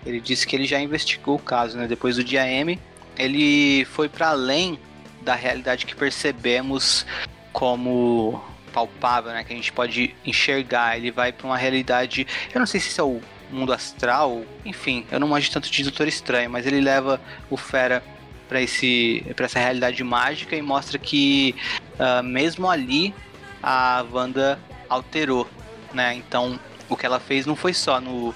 [0.05, 1.87] Ele disse que ele já investigou o caso, né?
[1.87, 2.79] Depois do dia M,
[3.17, 4.79] ele foi para além
[5.21, 7.05] da realidade que percebemos
[7.53, 9.43] como palpável, né?
[9.43, 10.97] Que a gente pode enxergar.
[10.97, 12.25] Ele vai para uma realidade.
[12.53, 16.07] Eu não sei se é o mundo astral, enfim, eu não manjo tanto de Doutor
[16.07, 18.01] Estranho, mas ele leva o Fera
[18.47, 21.55] para esse para essa realidade mágica e mostra que
[21.99, 23.13] uh, mesmo ali
[23.61, 25.47] a Wanda alterou,
[25.93, 26.13] né?
[26.15, 28.33] Então, o que ela fez não foi só no,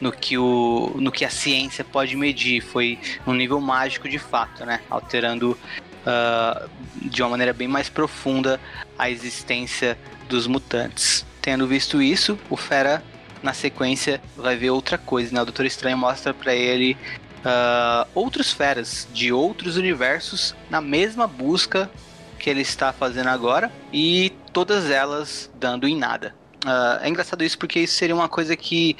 [0.00, 4.64] no que, o, no que a ciência pode medir, foi no nível mágico de fato,
[4.64, 4.80] né?
[4.88, 5.58] Alterando
[6.06, 8.60] uh, de uma maneira bem mais profunda
[8.98, 11.24] a existência dos mutantes.
[11.42, 13.02] Tendo visto isso, o Fera,
[13.42, 15.42] na sequência, vai ver outra coisa, né?
[15.42, 16.96] O Doutor Estranho mostra para ele
[17.38, 21.90] uh, outros feras de outros universos na mesma busca
[22.38, 26.34] que ele está fazendo agora e todas elas dando em nada.
[26.64, 28.96] Uh, é engraçado isso porque isso seria uma coisa que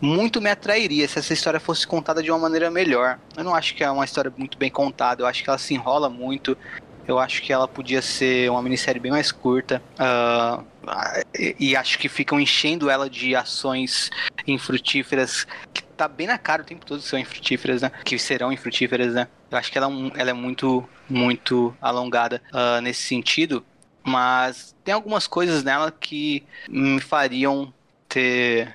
[0.00, 3.18] muito me atrairia se essa história fosse contada de uma maneira melhor.
[3.36, 5.74] Eu não acho que é uma história muito bem contada, eu acho que ela se
[5.74, 6.56] enrola muito.
[7.06, 9.82] Eu acho que ela podia ser uma minissérie bem mais curta.
[9.98, 10.64] Uh,
[11.36, 14.08] e, e, acho que ficam enchendo ela de ações
[14.46, 17.90] infrutíferas que tá bem na cara o tempo todo que são infrutíferas, né?
[18.04, 19.26] Que serão infrutíferas, né?
[19.50, 23.64] Eu acho que ela, é ela é muito, muito alongada uh, nesse sentido.
[24.04, 27.72] Mas tem algumas coisas nela que me fariam
[28.08, 28.74] ter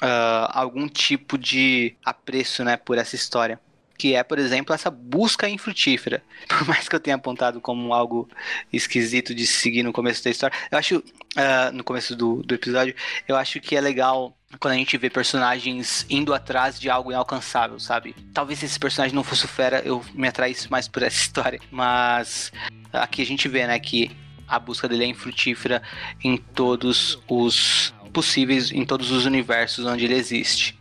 [0.00, 3.60] uh, algum tipo de apreço né, por essa história.
[3.98, 6.22] Que é, por exemplo, essa busca infrutífera.
[6.48, 8.28] Por mais que eu tenha apontado como algo
[8.72, 12.94] esquisito de seguir no começo da história, eu acho, uh, no começo do, do episódio,
[13.28, 17.78] eu acho que é legal quando a gente vê personagens indo atrás de algo inalcançável,
[17.80, 18.14] sabe?
[18.32, 21.60] Talvez se esse personagem não fosse o Fera, eu me atraísse mais por essa história.
[21.70, 22.52] Mas
[22.92, 24.10] aqui a gente vê, né, que
[24.46, 25.82] a busca dele é infrutífera
[26.22, 30.78] em todos os possíveis, em todos os universos onde ele existe.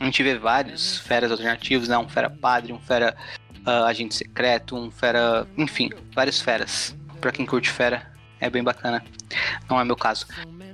[0.00, 1.96] A gente vê vários feras alternativos, né?
[1.96, 3.16] Um fera padre, um fera
[3.64, 5.46] uh, agente secreto, um fera.
[5.56, 6.96] Enfim, vários feras.
[7.20, 9.04] Pra quem curte fera, é bem bacana.
[9.70, 10.26] Não é meu caso.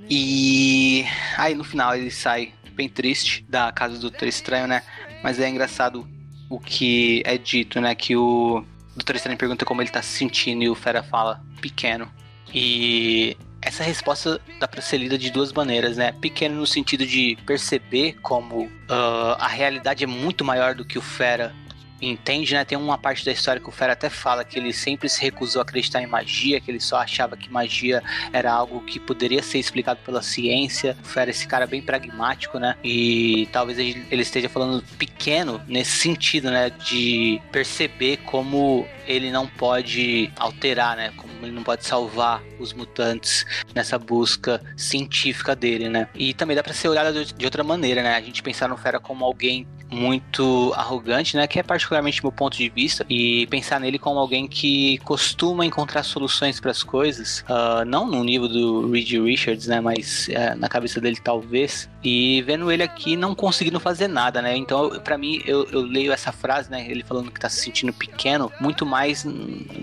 [0.09, 1.05] E
[1.37, 4.81] aí no final ele sai bem triste da casa do Doutor Estranho, né?
[5.23, 6.07] Mas é engraçado
[6.49, 7.93] o que é dito, né?
[7.93, 12.09] Que o Doutor Estranho pergunta como ele tá se sentindo e o Fera fala pequeno.
[12.53, 16.11] E essa resposta dá para ser lida de duas maneiras, né?
[16.13, 21.01] Pequeno no sentido de perceber como uh, a realidade é muito maior do que o
[21.01, 21.53] Fera
[22.01, 22.63] entende, né?
[22.65, 25.59] Tem uma parte da história que o Fera até fala que ele sempre se recusou
[25.59, 29.59] a acreditar em magia, que ele só achava que magia era algo que poderia ser
[29.59, 30.97] explicado pela ciência.
[31.03, 32.75] O Fera é esse cara bem pragmático, né?
[32.83, 36.69] E talvez ele esteja falando pequeno nesse sentido, né?
[36.69, 41.11] De perceber como ele não pode alterar, né?
[41.17, 46.07] Como ele não pode salvar os mutantes nessa busca científica dele, né?
[46.13, 48.15] E também dá para ser olhado de outra maneira, né?
[48.15, 51.47] A gente pensar no Fera como alguém muito arrogante, né?
[51.47, 53.05] Que é particularmente meu ponto de vista.
[53.09, 58.23] E pensar nele como alguém que costuma encontrar soluções para as coisas, uh, não no
[58.23, 59.81] nível do Reed Richards, né?
[59.81, 61.89] Mas uh, na cabeça dele talvez.
[62.03, 64.55] E vendo ele aqui não conseguindo fazer nada, né?
[64.55, 66.85] Então, para mim, eu, eu, leio essa frase, né?
[66.89, 69.25] Ele falando que tá se sentindo pequeno, muito mais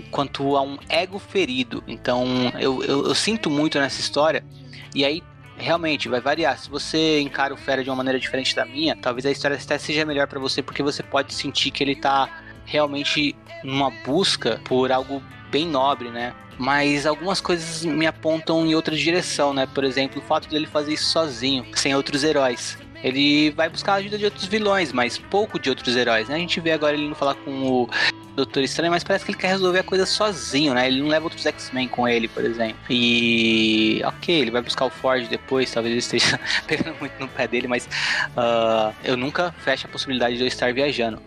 [0.09, 1.83] quanto a um ego ferido.
[1.87, 2.25] Então,
[2.59, 4.43] eu, eu, eu sinto muito nessa história.
[4.95, 5.21] E aí
[5.57, 6.57] realmente vai variar.
[6.57, 9.77] Se você encara o Fera de uma maneira diferente da minha, talvez a história até
[9.77, 12.29] seja melhor para você, porque você pode sentir que ele tá
[12.65, 16.33] realmente numa busca por algo bem nobre, né?
[16.57, 19.67] Mas algumas coisas me apontam em outra direção, né?
[19.67, 22.77] Por exemplo, o fato dele fazer isso sozinho, sem outros heróis.
[23.03, 26.35] Ele vai buscar a ajuda de outros vilões, mas pouco de outros heróis, né?
[26.35, 27.51] A gente vê agora ele não falar com
[27.83, 27.89] o
[28.37, 30.85] Doutor Estranho, mas parece que ele quer resolver a coisa sozinho, né?
[30.85, 32.77] Ele não leva outros X-Men com ele, por exemplo.
[32.87, 33.99] E.
[34.05, 37.67] Ok, ele vai buscar o Ford depois, talvez ele esteja pegando muito no pé dele,
[37.67, 41.19] mas uh, eu nunca fecho a possibilidade de eu estar viajando.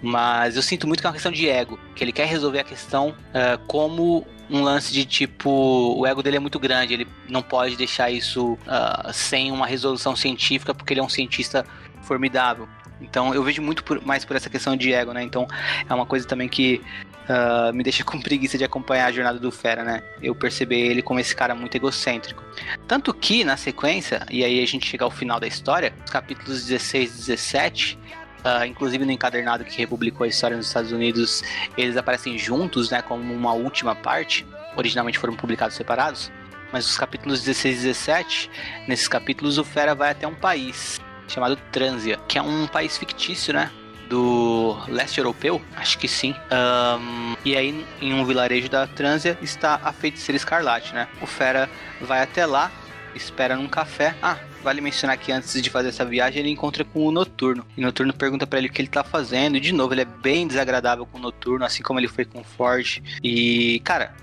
[0.00, 2.64] Mas eu sinto muito que é uma questão de ego, que ele quer resolver a
[2.64, 5.50] questão uh, como um lance de tipo,
[5.98, 10.14] o ego dele é muito grande, ele não pode deixar isso uh, sem uma resolução
[10.14, 11.66] científica, porque ele é um cientista
[12.02, 12.68] formidável.
[13.00, 15.22] Então eu vejo muito por, mais por essa questão de ego, né?
[15.22, 15.46] Então
[15.88, 16.80] é uma coisa também que
[17.28, 20.02] uh, me deixa com preguiça de acompanhar a jornada do Fera, né?
[20.22, 22.42] Eu percebi ele como esse cara muito egocêntrico.
[22.86, 26.64] Tanto que, na sequência, e aí a gente chega ao final da história, os capítulos
[26.64, 27.98] 16 e 17,
[28.44, 31.42] Uh, inclusive no encadernado que republicou a história nos Estados Unidos,
[31.78, 34.46] eles aparecem juntos, né, como uma última parte.
[34.76, 36.30] Originalmente foram publicados separados,
[36.70, 38.50] mas os capítulos 16 e 17,
[38.86, 43.52] nesses capítulos o Fera vai até um país chamado Transia, que é um país fictício,
[43.52, 43.70] né?
[44.08, 46.34] Do leste europeu, acho que sim.
[46.52, 51.08] Um, e aí, em um vilarejo da Transia, está a feiticeira escarlate, né?
[51.22, 52.70] O Fera vai até lá,
[53.14, 54.14] espera num café.
[54.22, 57.64] Ah, vale mencionar que antes de fazer essa viagem ele encontra com o Noturno.
[57.76, 59.56] E o Noturno pergunta para ele o que ele tá fazendo.
[59.56, 62.40] E de novo, ele é bem desagradável com o Noturno, assim como ele foi com
[62.40, 63.02] o Ford.
[63.22, 64.14] E, cara,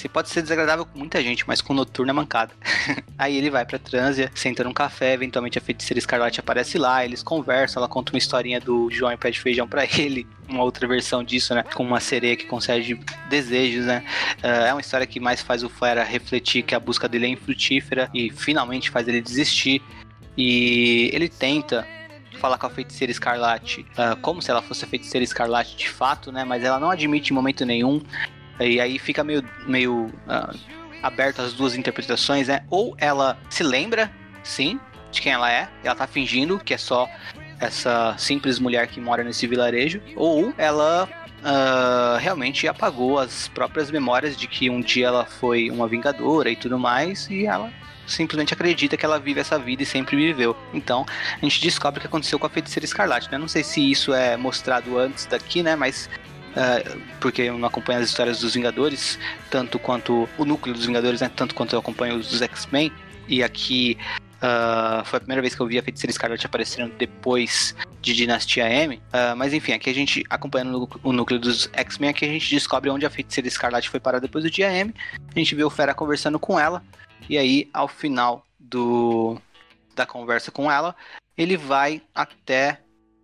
[0.00, 2.52] você pode ser desagradável com muita gente, mas com o noturno é mancada.
[3.18, 7.22] Aí ele vai pra Transia, senta num café, eventualmente a feiticeira Escarlate aparece lá, eles
[7.22, 11.22] conversam, ela conta uma historinha do João e pede feijão para ele, uma outra versão
[11.22, 11.62] disso, né?
[11.74, 14.02] Com uma sereia que concede desejos, né?
[14.42, 17.28] Uh, é uma história que mais faz o Fera refletir que a busca dele é
[17.28, 19.82] infrutífera e finalmente faz ele desistir.
[20.36, 21.86] E ele tenta
[22.38, 26.32] falar com a feiticeira escarlate uh, como se ela fosse a feiticeira escarlate de fato,
[26.32, 26.42] né?
[26.42, 28.00] Mas ela não admite em momento nenhum.
[28.60, 30.58] E aí fica meio, meio uh,
[31.02, 32.62] aberto as duas interpretações, né?
[32.68, 34.10] Ou ela se lembra,
[34.42, 34.78] sim,
[35.10, 37.08] de quem ela é, ela tá fingindo que é só
[37.58, 41.08] essa simples mulher que mora nesse vilarejo, ou ela
[41.40, 46.56] uh, realmente apagou as próprias memórias de que um dia ela foi uma vingadora e
[46.56, 47.70] tudo mais, e ela
[48.06, 50.56] simplesmente acredita que ela vive essa vida e sempre viveu.
[50.74, 53.38] Então, a gente descobre o que aconteceu com a feiticeira escarlate, né?
[53.38, 55.76] Não sei se isso é mostrado antes daqui, né?
[55.76, 56.08] Mas
[57.20, 59.18] porque eu não acompanho as histórias dos Vingadores,
[59.50, 61.30] tanto quanto o núcleo dos Vingadores, né?
[61.34, 62.92] Tanto quanto eu acompanho os dos X-Men.
[63.28, 63.96] E aqui
[64.38, 68.68] uh, foi a primeira vez que eu vi a Feiticeira Scarlet aparecendo depois de Dinastia
[68.68, 68.96] M.
[68.96, 72.90] Uh, mas enfim, aqui a gente, acompanhando o núcleo dos X-Men, aqui a gente descobre
[72.90, 74.92] onde a Feiticeira Escarlate foi parar depois do dia M.
[75.34, 76.82] A gente vê o Fera conversando com ela.
[77.28, 79.40] E aí, ao final do,
[79.94, 80.96] da conversa com ela,
[81.36, 82.80] ele vai até.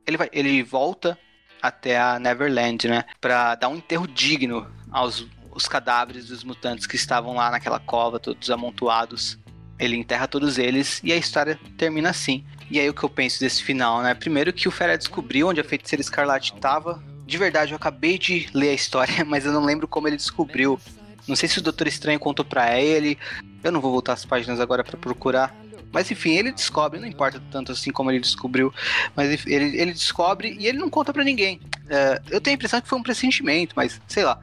[0.06, 1.18] Ele, vai, ele volta
[1.60, 3.04] até a Neverland, né?
[3.20, 8.20] Para dar um enterro digno aos os cadáveres dos mutantes que estavam lá naquela cova,
[8.20, 9.38] todos amontoados.
[9.78, 12.44] Ele enterra todos eles e a história termina assim.
[12.70, 14.14] E aí o que eu penso desse final, né?
[14.14, 17.02] Primeiro que o Fera descobriu onde a feiticeira Escarlate estava.
[17.24, 20.78] De verdade, eu acabei de ler a história, mas eu não lembro como ele descobriu.
[21.26, 23.18] Não sei se o Doutor Estranho contou para ele.
[23.64, 25.54] Eu não vou voltar as páginas agora para procurar.
[25.92, 28.72] Mas enfim, ele descobre, não importa tanto assim como ele descobriu,
[29.14, 31.60] mas ele, ele descobre e ele não conta para ninguém.
[31.86, 34.38] Uh, eu tenho a impressão que foi um pressentimento, mas sei lá.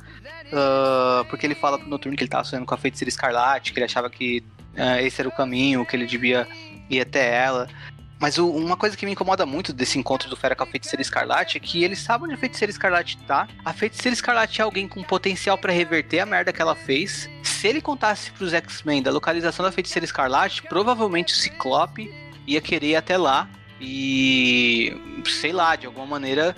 [0.47, 3.79] Uh, porque ele fala pro Noturno que ele tava sonhando com a feiticeira escarlate, que
[3.79, 4.43] ele achava que
[4.75, 6.47] uh, esse era o caminho, que ele devia
[6.89, 7.67] ir até ela.
[8.23, 11.01] Mas o, uma coisa que me incomoda muito desse encontro do Fera com a Feiticeira
[11.01, 13.49] Escarlate é que eles sabem onde a Feiticeira Escarlate tá.
[13.65, 17.29] A Feiticeira Escarlate é alguém com potencial para reverter a merda que ela fez.
[17.43, 22.09] Se ele contasse pros X-Men da localização da Feiticeira Escarlate, provavelmente o Ciclope
[22.47, 23.49] ia querer ir até lá
[23.81, 26.55] e sei lá, de alguma maneira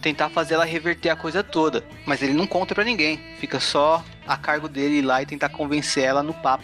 [0.00, 1.84] tentar fazer ela reverter a coisa toda.
[2.06, 5.48] Mas ele não conta para ninguém, fica só a cargo dele ir lá e tentar
[5.48, 6.62] convencer ela no papo.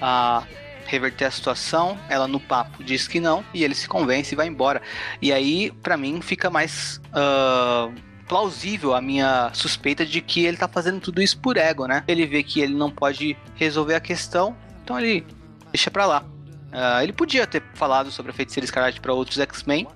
[0.00, 0.42] A
[0.86, 4.46] reverter a situação, ela no papo diz que não, e ele se convence e vai
[4.46, 4.80] embora.
[5.20, 7.92] E aí, para mim, fica mais uh,
[8.28, 12.04] plausível a minha suspeita de que ele tá fazendo tudo isso por ego, né?
[12.06, 15.26] Ele vê que ele não pode resolver a questão, então ele
[15.72, 16.24] deixa pra lá.
[16.72, 19.86] Uh, ele podia ter falado sobre a feiticeira escarlate para outros X-Men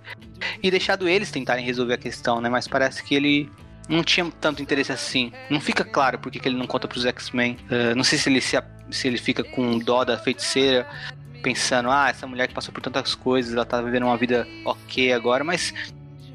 [0.62, 2.48] e deixado eles tentarem resolver a questão, né?
[2.48, 3.50] Mas parece que ele
[3.88, 5.32] não tinha tanto interesse assim.
[5.48, 7.56] Não fica claro por que ele não conta pros X-Men.
[7.70, 8.56] Uh, não sei se ele, se,
[8.90, 10.86] se ele fica com dó da feiticeira,
[11.42, 15.12] pensando, ah, essa mulher que passou por tantas coisas, ela tá vivendo uma vida ok
[15.12, 15.72] agora, mas,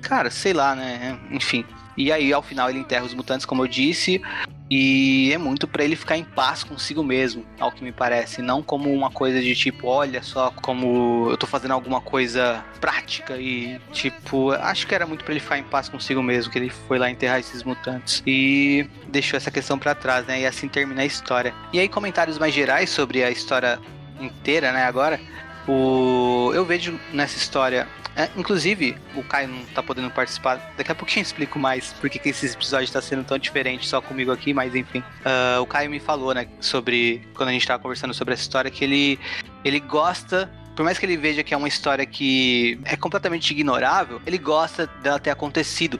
[0.01, 1.19] cara, sei lá, né?
[1.31, 1.65] Enfim.
[1.97, 4.21] E aí, ao final, ele enterra os mutantes, como eu disse,
[4.69, 8.63] e é muito para ele ficar em paz consigo mesmo, ao que me parece, não
[8.63, 13.79] como uma coisa de tipo, olha só como eu tô fazendo alguma coisa prática e
[13.91, 16.97] tipo, acho que era muito para ele ficar em paz consigo mesmo, que ele foi
[16.97, 20.41] lá enterrar esses mutantes e deixou essa questão para trás, né?
[20.41, 21.53] E assim termina a história.
[21.71, 23.79] E aí comentários mais gerais sobre a história
[24.19, 25.19] inteira, né, agora.
[25.67, 30.73] O eu vejo nessa história é, inclusive, o Caio não tá podendo participar.
[30.77, 34.01] Daqui a pouquinho eu explico mais porque que esse episódio tá sendo tão diferente só
[34.01, 34.99] comigo aqui, mas enfim.
[34.99, 37.27] Uh, o Caio me falou, né, sobre.
[37.33, 39.19] Quando a gente tava conversando sobre essa história, que ele,
[39.63, 44.19] ele gosta por mais que ele veja que é uma história que é completamente ignorável,
[44.25, 45.99] ele gosta dela ter acontecido.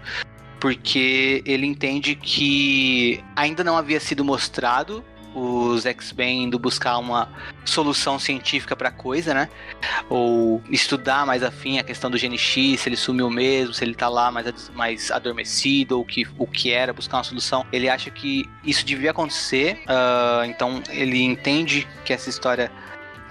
[0.59, 5.03] Porque ele entende que ainda não havia sido mostrado
[5.36, 7.30] os X-Men indo buscar uma
[7.66, 9.50] solução científica pra coisa, né?
[10.10, 14.10] Ou estudar mais afim a questão do GNX, se ele sumiu mesmo, se ele tá
[14.10, 17.66] lá mais, mais adormecido, ou que, o que era, buscar uma solução.
[17.72, 22.72] Ele acha que isso devia acontecer, uh, então ele entende que essa história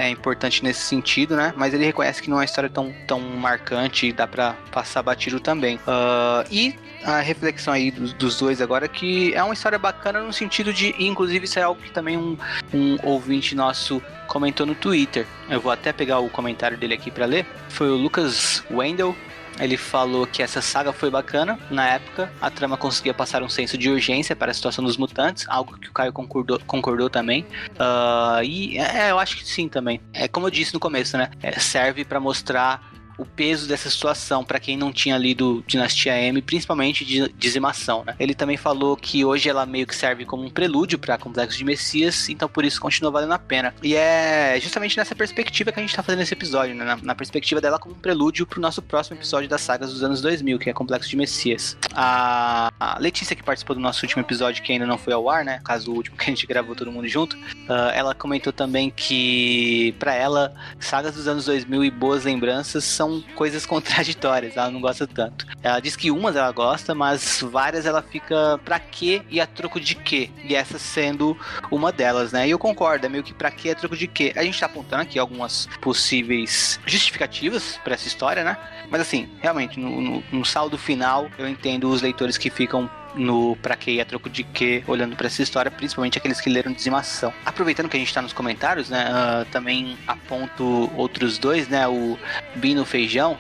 [0.02, 1.52] é importante nesse sentido, né?
[1.56, 5.02] Mas ele reconhece que não é uma história tão, tão marcante e dá pra passar
[5.02, 5.76] batido também.
[5.76, 6.74] Uh, e
[7.04, 10.94] a reflexão aí dos, dos, dois agora que é uma história bacana no sentido de,
[10.98, 12.36] inclusive, isso é algo que também um,
[12.72, 15.26] um ouvinte nosso comentou no Twitter.
[15.48, 17.46] Eu vou até pegar o comentário dele aqui para ler.
[17.68, 19.16] Foi o Lucas Wendell.
[19.60, 21.58] Ele falou que essa saga foi bacana.
[21.70, 25.46] Na época, a trama conseguia passar um senso de urgência para a situação dos mutantes,
[25.48, 27.46] algo que o Caio concordou, concordou também.
[27.72, 30.00] Uh, e é, eu acho que sim também.
[30.12, 31.30] É como eu disse no começo, né?
[31.42, 36.40] É, serve para mostrar o peso dessa situação para quem não tinha lido Dinastia M,
[36.42, 38.04] principalmente de dizimação.
[38.04, 38.14] Né?
[38.18, 41.64] Ele também falou que hoje ela meio que serve como um prelúdio para Complexo de
[41.64, 43.74] Messias, então por isso continua valendo a pena.
[43.82, 46.84] E é justamente nessa perspectiva que a gente tá fazendo esse episódio, né?
[46.84, 50.20] na, na perspectiva dela como um prelúdio pro nosso próximo episódio das sagas dos anos
[50.20, 51.76] 2000, que é Complexo de Messias.
[51.94, 55.44] A, a Letícia, que participou do nosso último episódio, que ainda não foi ao ar,
[55.44, 55.60] né?
[55.64, 59.94] Caso o último que a gente gravou todo mundo junto, uh, ela comentou também que
[59.98, 65.06] para ela, sagas dos anos 2000 e boas lembranças são coisas contraditórias, ela não gosta
[65.06, 65.46] tanto.
[65.62, 69.80] Ela diz que umas ela gosta, mas várias ela fica pra quê e a troco
[69.80, 70.30] de quê?
[70.44, 71.36] E essa sendo
[71.70, 72.46] uma delas, né?
[72.46, 74.32] E eu concordo, é meio que pra quê a troco de quê?
[74.36, 78.56] A gente tá apontando aqui algumas possíveis justificativas para essa história, né?
[78.90, 83.56] Mas assim, realmente, no, no, no saldo final, eu entendo os leitores que ficam no
[83.56, 86.72] Pra Que e a Troco de Que, olhando para essa história, principalmente aqueles que leram
[86.72, 87.32] Dizimação.
[87.44, 92.18] Aproveitando que a gente está nos comentários, né, uh, também aponto outros dois, né, o
[92.56, 93.38] Bino Feijão,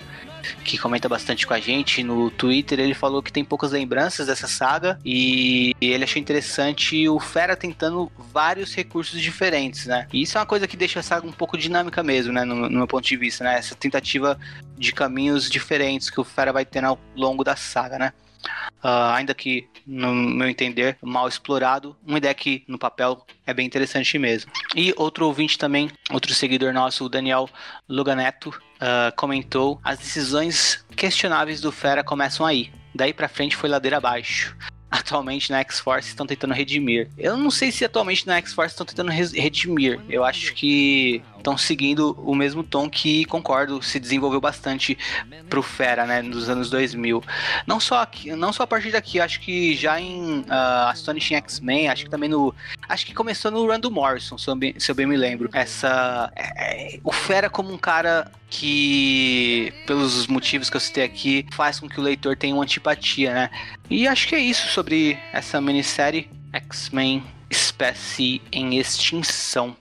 [0.64, 4.46] que comenta bastante com a gente no Twitter, ele falou que tem poucas lembranças dessa
[4.46, 10.06] saga e ele achou interessante o Fera tentando vários recursos diferentes, né?
[10.12, 12.44] E isso é uma coisa que deixa a saga um pouco dinâmica mesmo, né?
[12.44, 13.56] No, no meu ponto de vista, né?
[13.56, 14.38] Essa tentativa
[14.76, 18.12] de caminhos diferentes que o Fera vai ter ao longo da saga, né?
[18.82, 23.66] Uh, ainda que, no meu entender, mal explorado, uma ideia que no papel é bem
[23.66, 24.50] interessante mesmo.
[24.74, 27.48] E outro ouvinte também, outro seguidor nosso, o Daniel
[27.88, 32.72] Luganeto, uh, comentou: as decisões questionáveis do Fera começam aí.
[32.94, 34.56] Daí pra frente foi ladeira abaixo
[34.92, 37.08] atualmente na X-Force estão tentando redimir.
[37.16, 39.98] Eu não sei se atualmente na X-Force estão tentando redimir.
[40.06, 44.96] Eu acho que estão seguindo o mesmo tom que, concordo, se desenvolveu bastante
[45.50, 47.22] pro Fera, né, nos anos 2000.
[47.66, 51.88] Não só aqui, não só a partir daqui, acho que já em uh, Astonishing X-Men,
[51.88, 52.54] acho que também no,
[52.88, 55.50] acho que começou no Randall Morrison, se eu bem, se eu bem me lembro.
[55.52, 61.46] Essa, é, é, o Fera como um cara que, pelos motivos que eu citei aqui,
[61.52, 63.50] faz com que o leitor tenha uma antipatia, né?
[63.90, 69.76] E acho que é isso sobre essa minissérie X-Men Espécie em Extinção.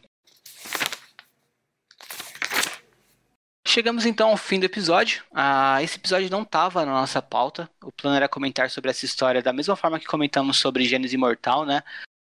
[3.72, 5.24] Chegamos então ao fim do episódio.
[5.34, 7.70] Ah, esse episódio não estava na nossa pauta.
[7.82, 11.66] O plano era comentar sobre essa história da mesma forma que comentamos sobre Gênesis Imortal,
[11.66, 11.82] né?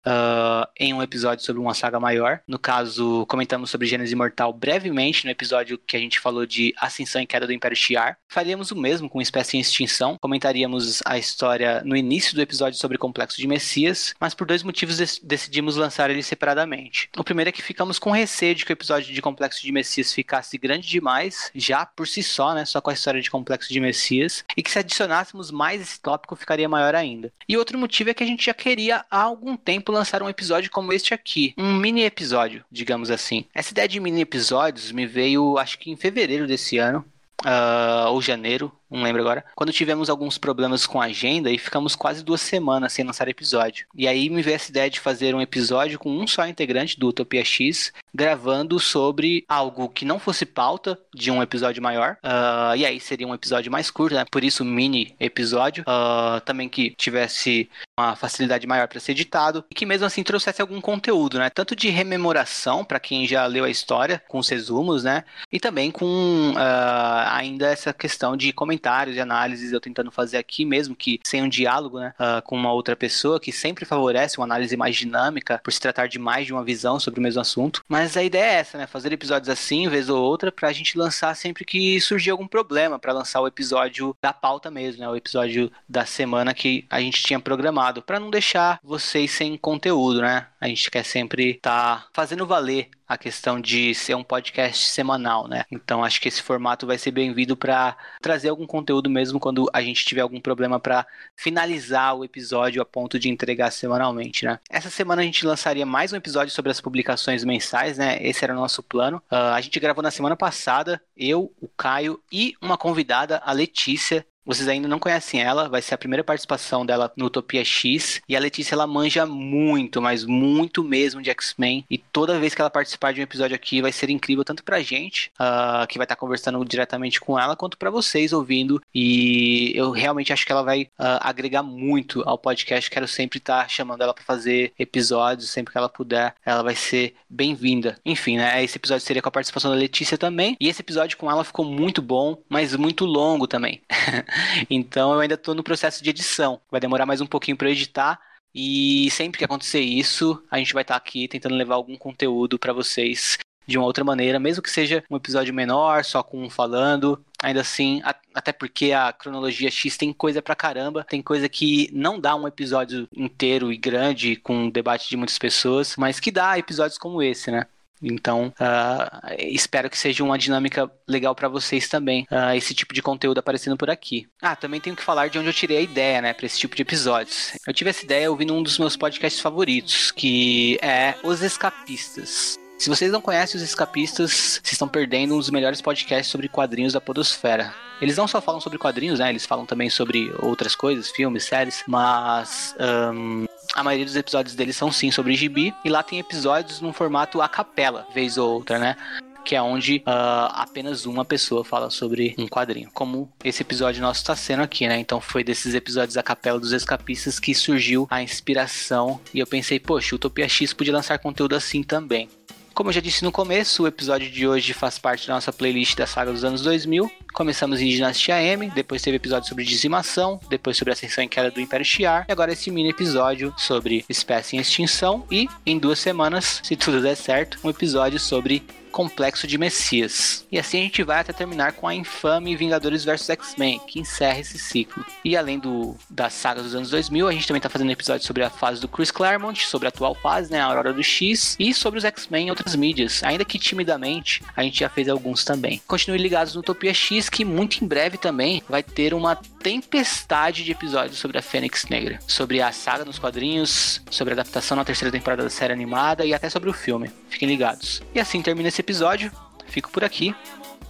[0.07, 2.41] Uh, em um episódio sobre uma saga maior.
[2.47, 7.23] No caso, comentamos sobre Gênesis Imortal brevemente no episódio que a gente falou de Ascensão
[7.23, 8.19] e Queda do Império Shi'ar.
[8.29, 10.17] Faríamos o mesmo com Espécie em Extinção.
[10.21, 14.99] Comentaríamos a história no início do episódio sobre Complexo de Messias, mas por dois motivos
[15.23, 17.09] decidimos lançar ele separadamente.
[17.17, 20.13] O primeiro é que ficamos com receio de que o episódio de Complexo de Messias
[20.13, 23.81] ficasse grande demais, já por si só, né, só com a história de Complexo de
[23.81, 27.33] Messias, e que se adicionássemos mais esse tópico ficaria maior ainda.
[27.49, 30.71] E outro motivo é que a gente já queria há algum tempo lançar um episódio
[30.71, 31.55] como este aqui.
[31.57, 33.47] Um mini episódio, digamos assim.
[33.55, 37.05] Essa ideia de mini episódios me veio, acho que em fevereiro desse ano.
[37.45, 41.97] Uh, ou janeiro, não lembro agora, quando tivemos alguns problemas com a agenda e ficamos
[41.97, 43.87] quase duas semanas sem lançar episódio.
[43.95, 47.09] E aí me veio essa ideia de fazer um episódio com um só integrante do
[47.09, 52.17] Utopia X, gravando sobre algo que não fosse pauta de um episódio maior.
[52.25, 54.25] Uh, e aí seria um episódio mais curto, né?
[54.31, 55.83] Por isso, mini episódio.
[55.83, 57.69] Uh, também que tivesse
[57.99, 61.51] uma facilidade maior para ser editado e que mesmo assim trouxesse algum conteúdo, né?
[61.51, 65.25] Tanto de rememoração para quem já leu a história, com os resumos, né?
[65.51, 70.37] E também com uh, ainda essa questão de comentários comentários e análises eu tentando fazer
[70.37, 74.39] aqui, mesmo que sem um diálogo, né, uh, com uma outra pessoa, que sempre favorece
[74.39, 77.41] uma análise mais dinâmica, por se tratar de mais de uma visão sobre o mesmo
[77.41, 77.83] assunto.
[77.89, 81.35] Mas a ideia é essa, né, fazer episódios assim, vez ou outra, pra gente lançar
[81.35, 85.73] sempre que surgir algum problema, para lançar o episódio da pauta mesmo, né, o episódio
[85.89, 90.47] da semana que a gente tinha programado, para não deixar vocês sem conteúdo, né?
[90.65, 95.47] A gente quer sempre estar tá fazendo valer a questão de ser um podcast semanal,
[95.47, 95.67] né?
[95.71, 99.83] Então acho que esse formato vai ser bem-vindo para trazer algum conteúdo mesmo quando a
[99.83, 101.07] gente tiver algum problema para
[101.37, 104.59] finalizar o episódio a ponto de entregar semanalmente, né?
[104.71, 108.17] Essa semana a gente lançaria mais um episódio sobre as publicações mensais, né?
[108.23, 109.19] Esse era o nosso plano.
[109.31, 114.25] Uh, a gente gravou na semana passada, eu, o Caio e uma convidada, a Letícia,
[114.45, 118.21] vocês ainda não conhecem ela, vai ser a primeira participação dela no Utopia X.
[118.29, 121.85] E a Letícia, ela manja muito, mas muito mesmo de X-Men.
[121.91, 124.83] E toda vez que ela participar de um episódio aqui, vai ser incrível, tanto pra
[124.83, 128.83] gente, uh, que vai estar tá conversando diretamente com ela, quanto para vocês ouvindo.
[128.95, 132.91] E eu realmente acho que ela vai uh, agregar muito ao podcast.
[132.91, 136.35] Quero sempre estar tá chamando ela para fazer episódios, sempre que ela puder.
[136.45, 137.99] Ela vai ser bem-vinda.
[138.05, 138.63] Enfim, né?
[138.63, 140.57] Esse episódio seria com a participação da Letícia também.
[140.61, 143.81] E esse episódio com ela ficou muito bom, mas muito longo também.
[144.71, 146.61] então eu ainda estou no processo de edição.
[146.71, 148.21] Vai demorar mais um pouquinho para editar.
[148.55, 152.59] E sempre que acontecer isso, a gente vai estar tá aqui tentando levar algum conteúdo
[152.59, 156.51] para vocês de uma outra maneira, mesmo que seja um episódio menor, só com um
[156.51, 157.25] falando.
[157.43, 158.01] Ainda assim,
[158.33, 162.47] até porque a cronologia X tem coisa pra caramba, tem coisa que não dá um
[162.47, 167.23] episódio inteiro e grande com um debate de muitas pessoas, mas que dá episódios como
[167.23, 167.67] esse, né?
[168.03, 173.03] Então, uh, espero que seja uma dinâmica legal para vocês também, uh, esse tipo de
[173.03, 174.27] conteúdo aparecendo por aqui.
[174.43, 176.77] Ah, também tenho que falar de onde eu tirei a ideia, né, para esse tipo
[176.77, 177.53] de episódios.
[177.67, 182.59] Eu tive essa ideia ouvindo um dos meus podcasts favoritos, que é Os Escapistas.
[182.79, 186.93] Se vocês não conhecem os escapistas, vocês estão perdendo um dos melhores podcasts sobre quadrinhos
[186.93, 187.73] da Podosfera.
[188.01, 189.31] Eles não só falam sobre quadrinhos, né?
[189.31, 192.75] Eles falam também sobre outras coisas, filmes, séries, mas
[193.15, 195.75] um, a maioria dos episódios deles são sim sobre gibi.
[195.85, 198.97] E lá tem episódios num formato a capela, vez ou outra, né?
[199.45, 204.21] que é onde uh, apenas uma pessoa fala sobre um quadrinho, como esse episódio nosso
[204.21, 204.99] está sendo aqui, né?
[204.99, 209.79] Então foi desses episódios a capela dos escapistas que surgiu a inspiração e eu pensei,
[209.79, 212.29] poxa, Utopia X podia lançar conteúdo assim também.
[212.75, 215.97] Como eu já disse no começo, o episódio de hoje faz parte da nossa playlist
[215.97, 217.09] da saga dos anos 2000.
[217.33, 221.61] Começamos em Dinastia M, depois teve episódio sobre dizimação, depois sobre ascensão em queda do
[221.61, 226.61] Império Shi'ar, e agora esse mini episódio sobre espécie em extinção e, em duas semanas,
[226.65, 228.61] se tudo der certo, um episódio sobre
[228.95, 230.47] complexo de Messias.
[230.53, 234.39] E assim a gente vai até terminar com a infame Vingadores vs X-Men, que encerra
[234.39, 235.05] esse ciclo.
[235.25, 238.45] E além do da saga dos anos 2000, a gente também tá fazendo episódio sobre
[238.45, 241.75] a fase do Chris Claremont, sobre a atual fase, né, a Aurora do X, e
[241.75, 245.83] sobre os X-Men em outras mídias, ainda que timidamente, a gente já fez alguns também.
[245.89, 250.73] Continue ligados no Utopia X, que muito em breve também vai ter uma tempestade de
[250.73, 255.11] episódios sobre a Fênix Negra, sobre a saga nos quadrinhos, sobre a adaptação na terceira
[255.11, 257.11] temporada da série animada e até sobre o filme.
[257.31, 258.03] Fiquem ligados.
[258.15, 259.33] E assim termina esse episódio.
[259.67, 260.35] Fico por aqui.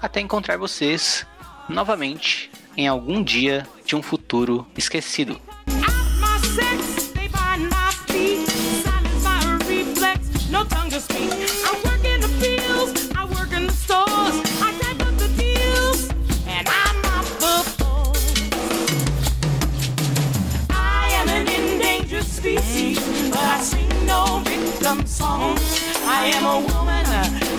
[0.02, 1.24] Até encontrar vocês
[1.68, 5.40] novamente em algum dia de um futuro esquecido.
[24.94, 25.60] Victim songs.
[26.06, 27.06] I am a woman,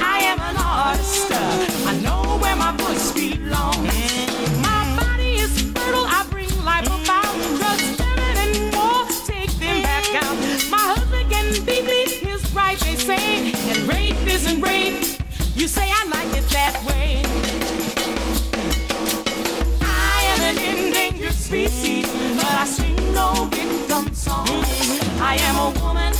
[0.01, 1.31] I am an artist.
[1.85, 3.77] I know where my voice belongs.
[4.61, 7.35] My body is fertile, I bring life about.
[7.59, 10.37] Just feminine and more, take them back out.
[10.69, 13.51] My husband can beat me, his right they say.
[13.69, 15.03] And rape isn't rape,
[15.55, 17.21] you say I like it that way.
[19.81, 25.01] I am an endangered species, but I sing no victim songs.
[25.19, 26.13] I am a woman,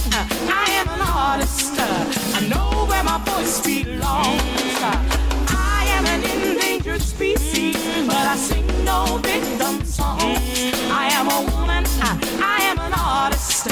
[5.49, 7.75] I am an endangered species,
[8.07, 9.81] but I sing no victim.
[10.89, 13.67] I am a woman, I, I am an artist.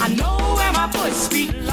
[0.00, 1.69] I know where my voice belongs.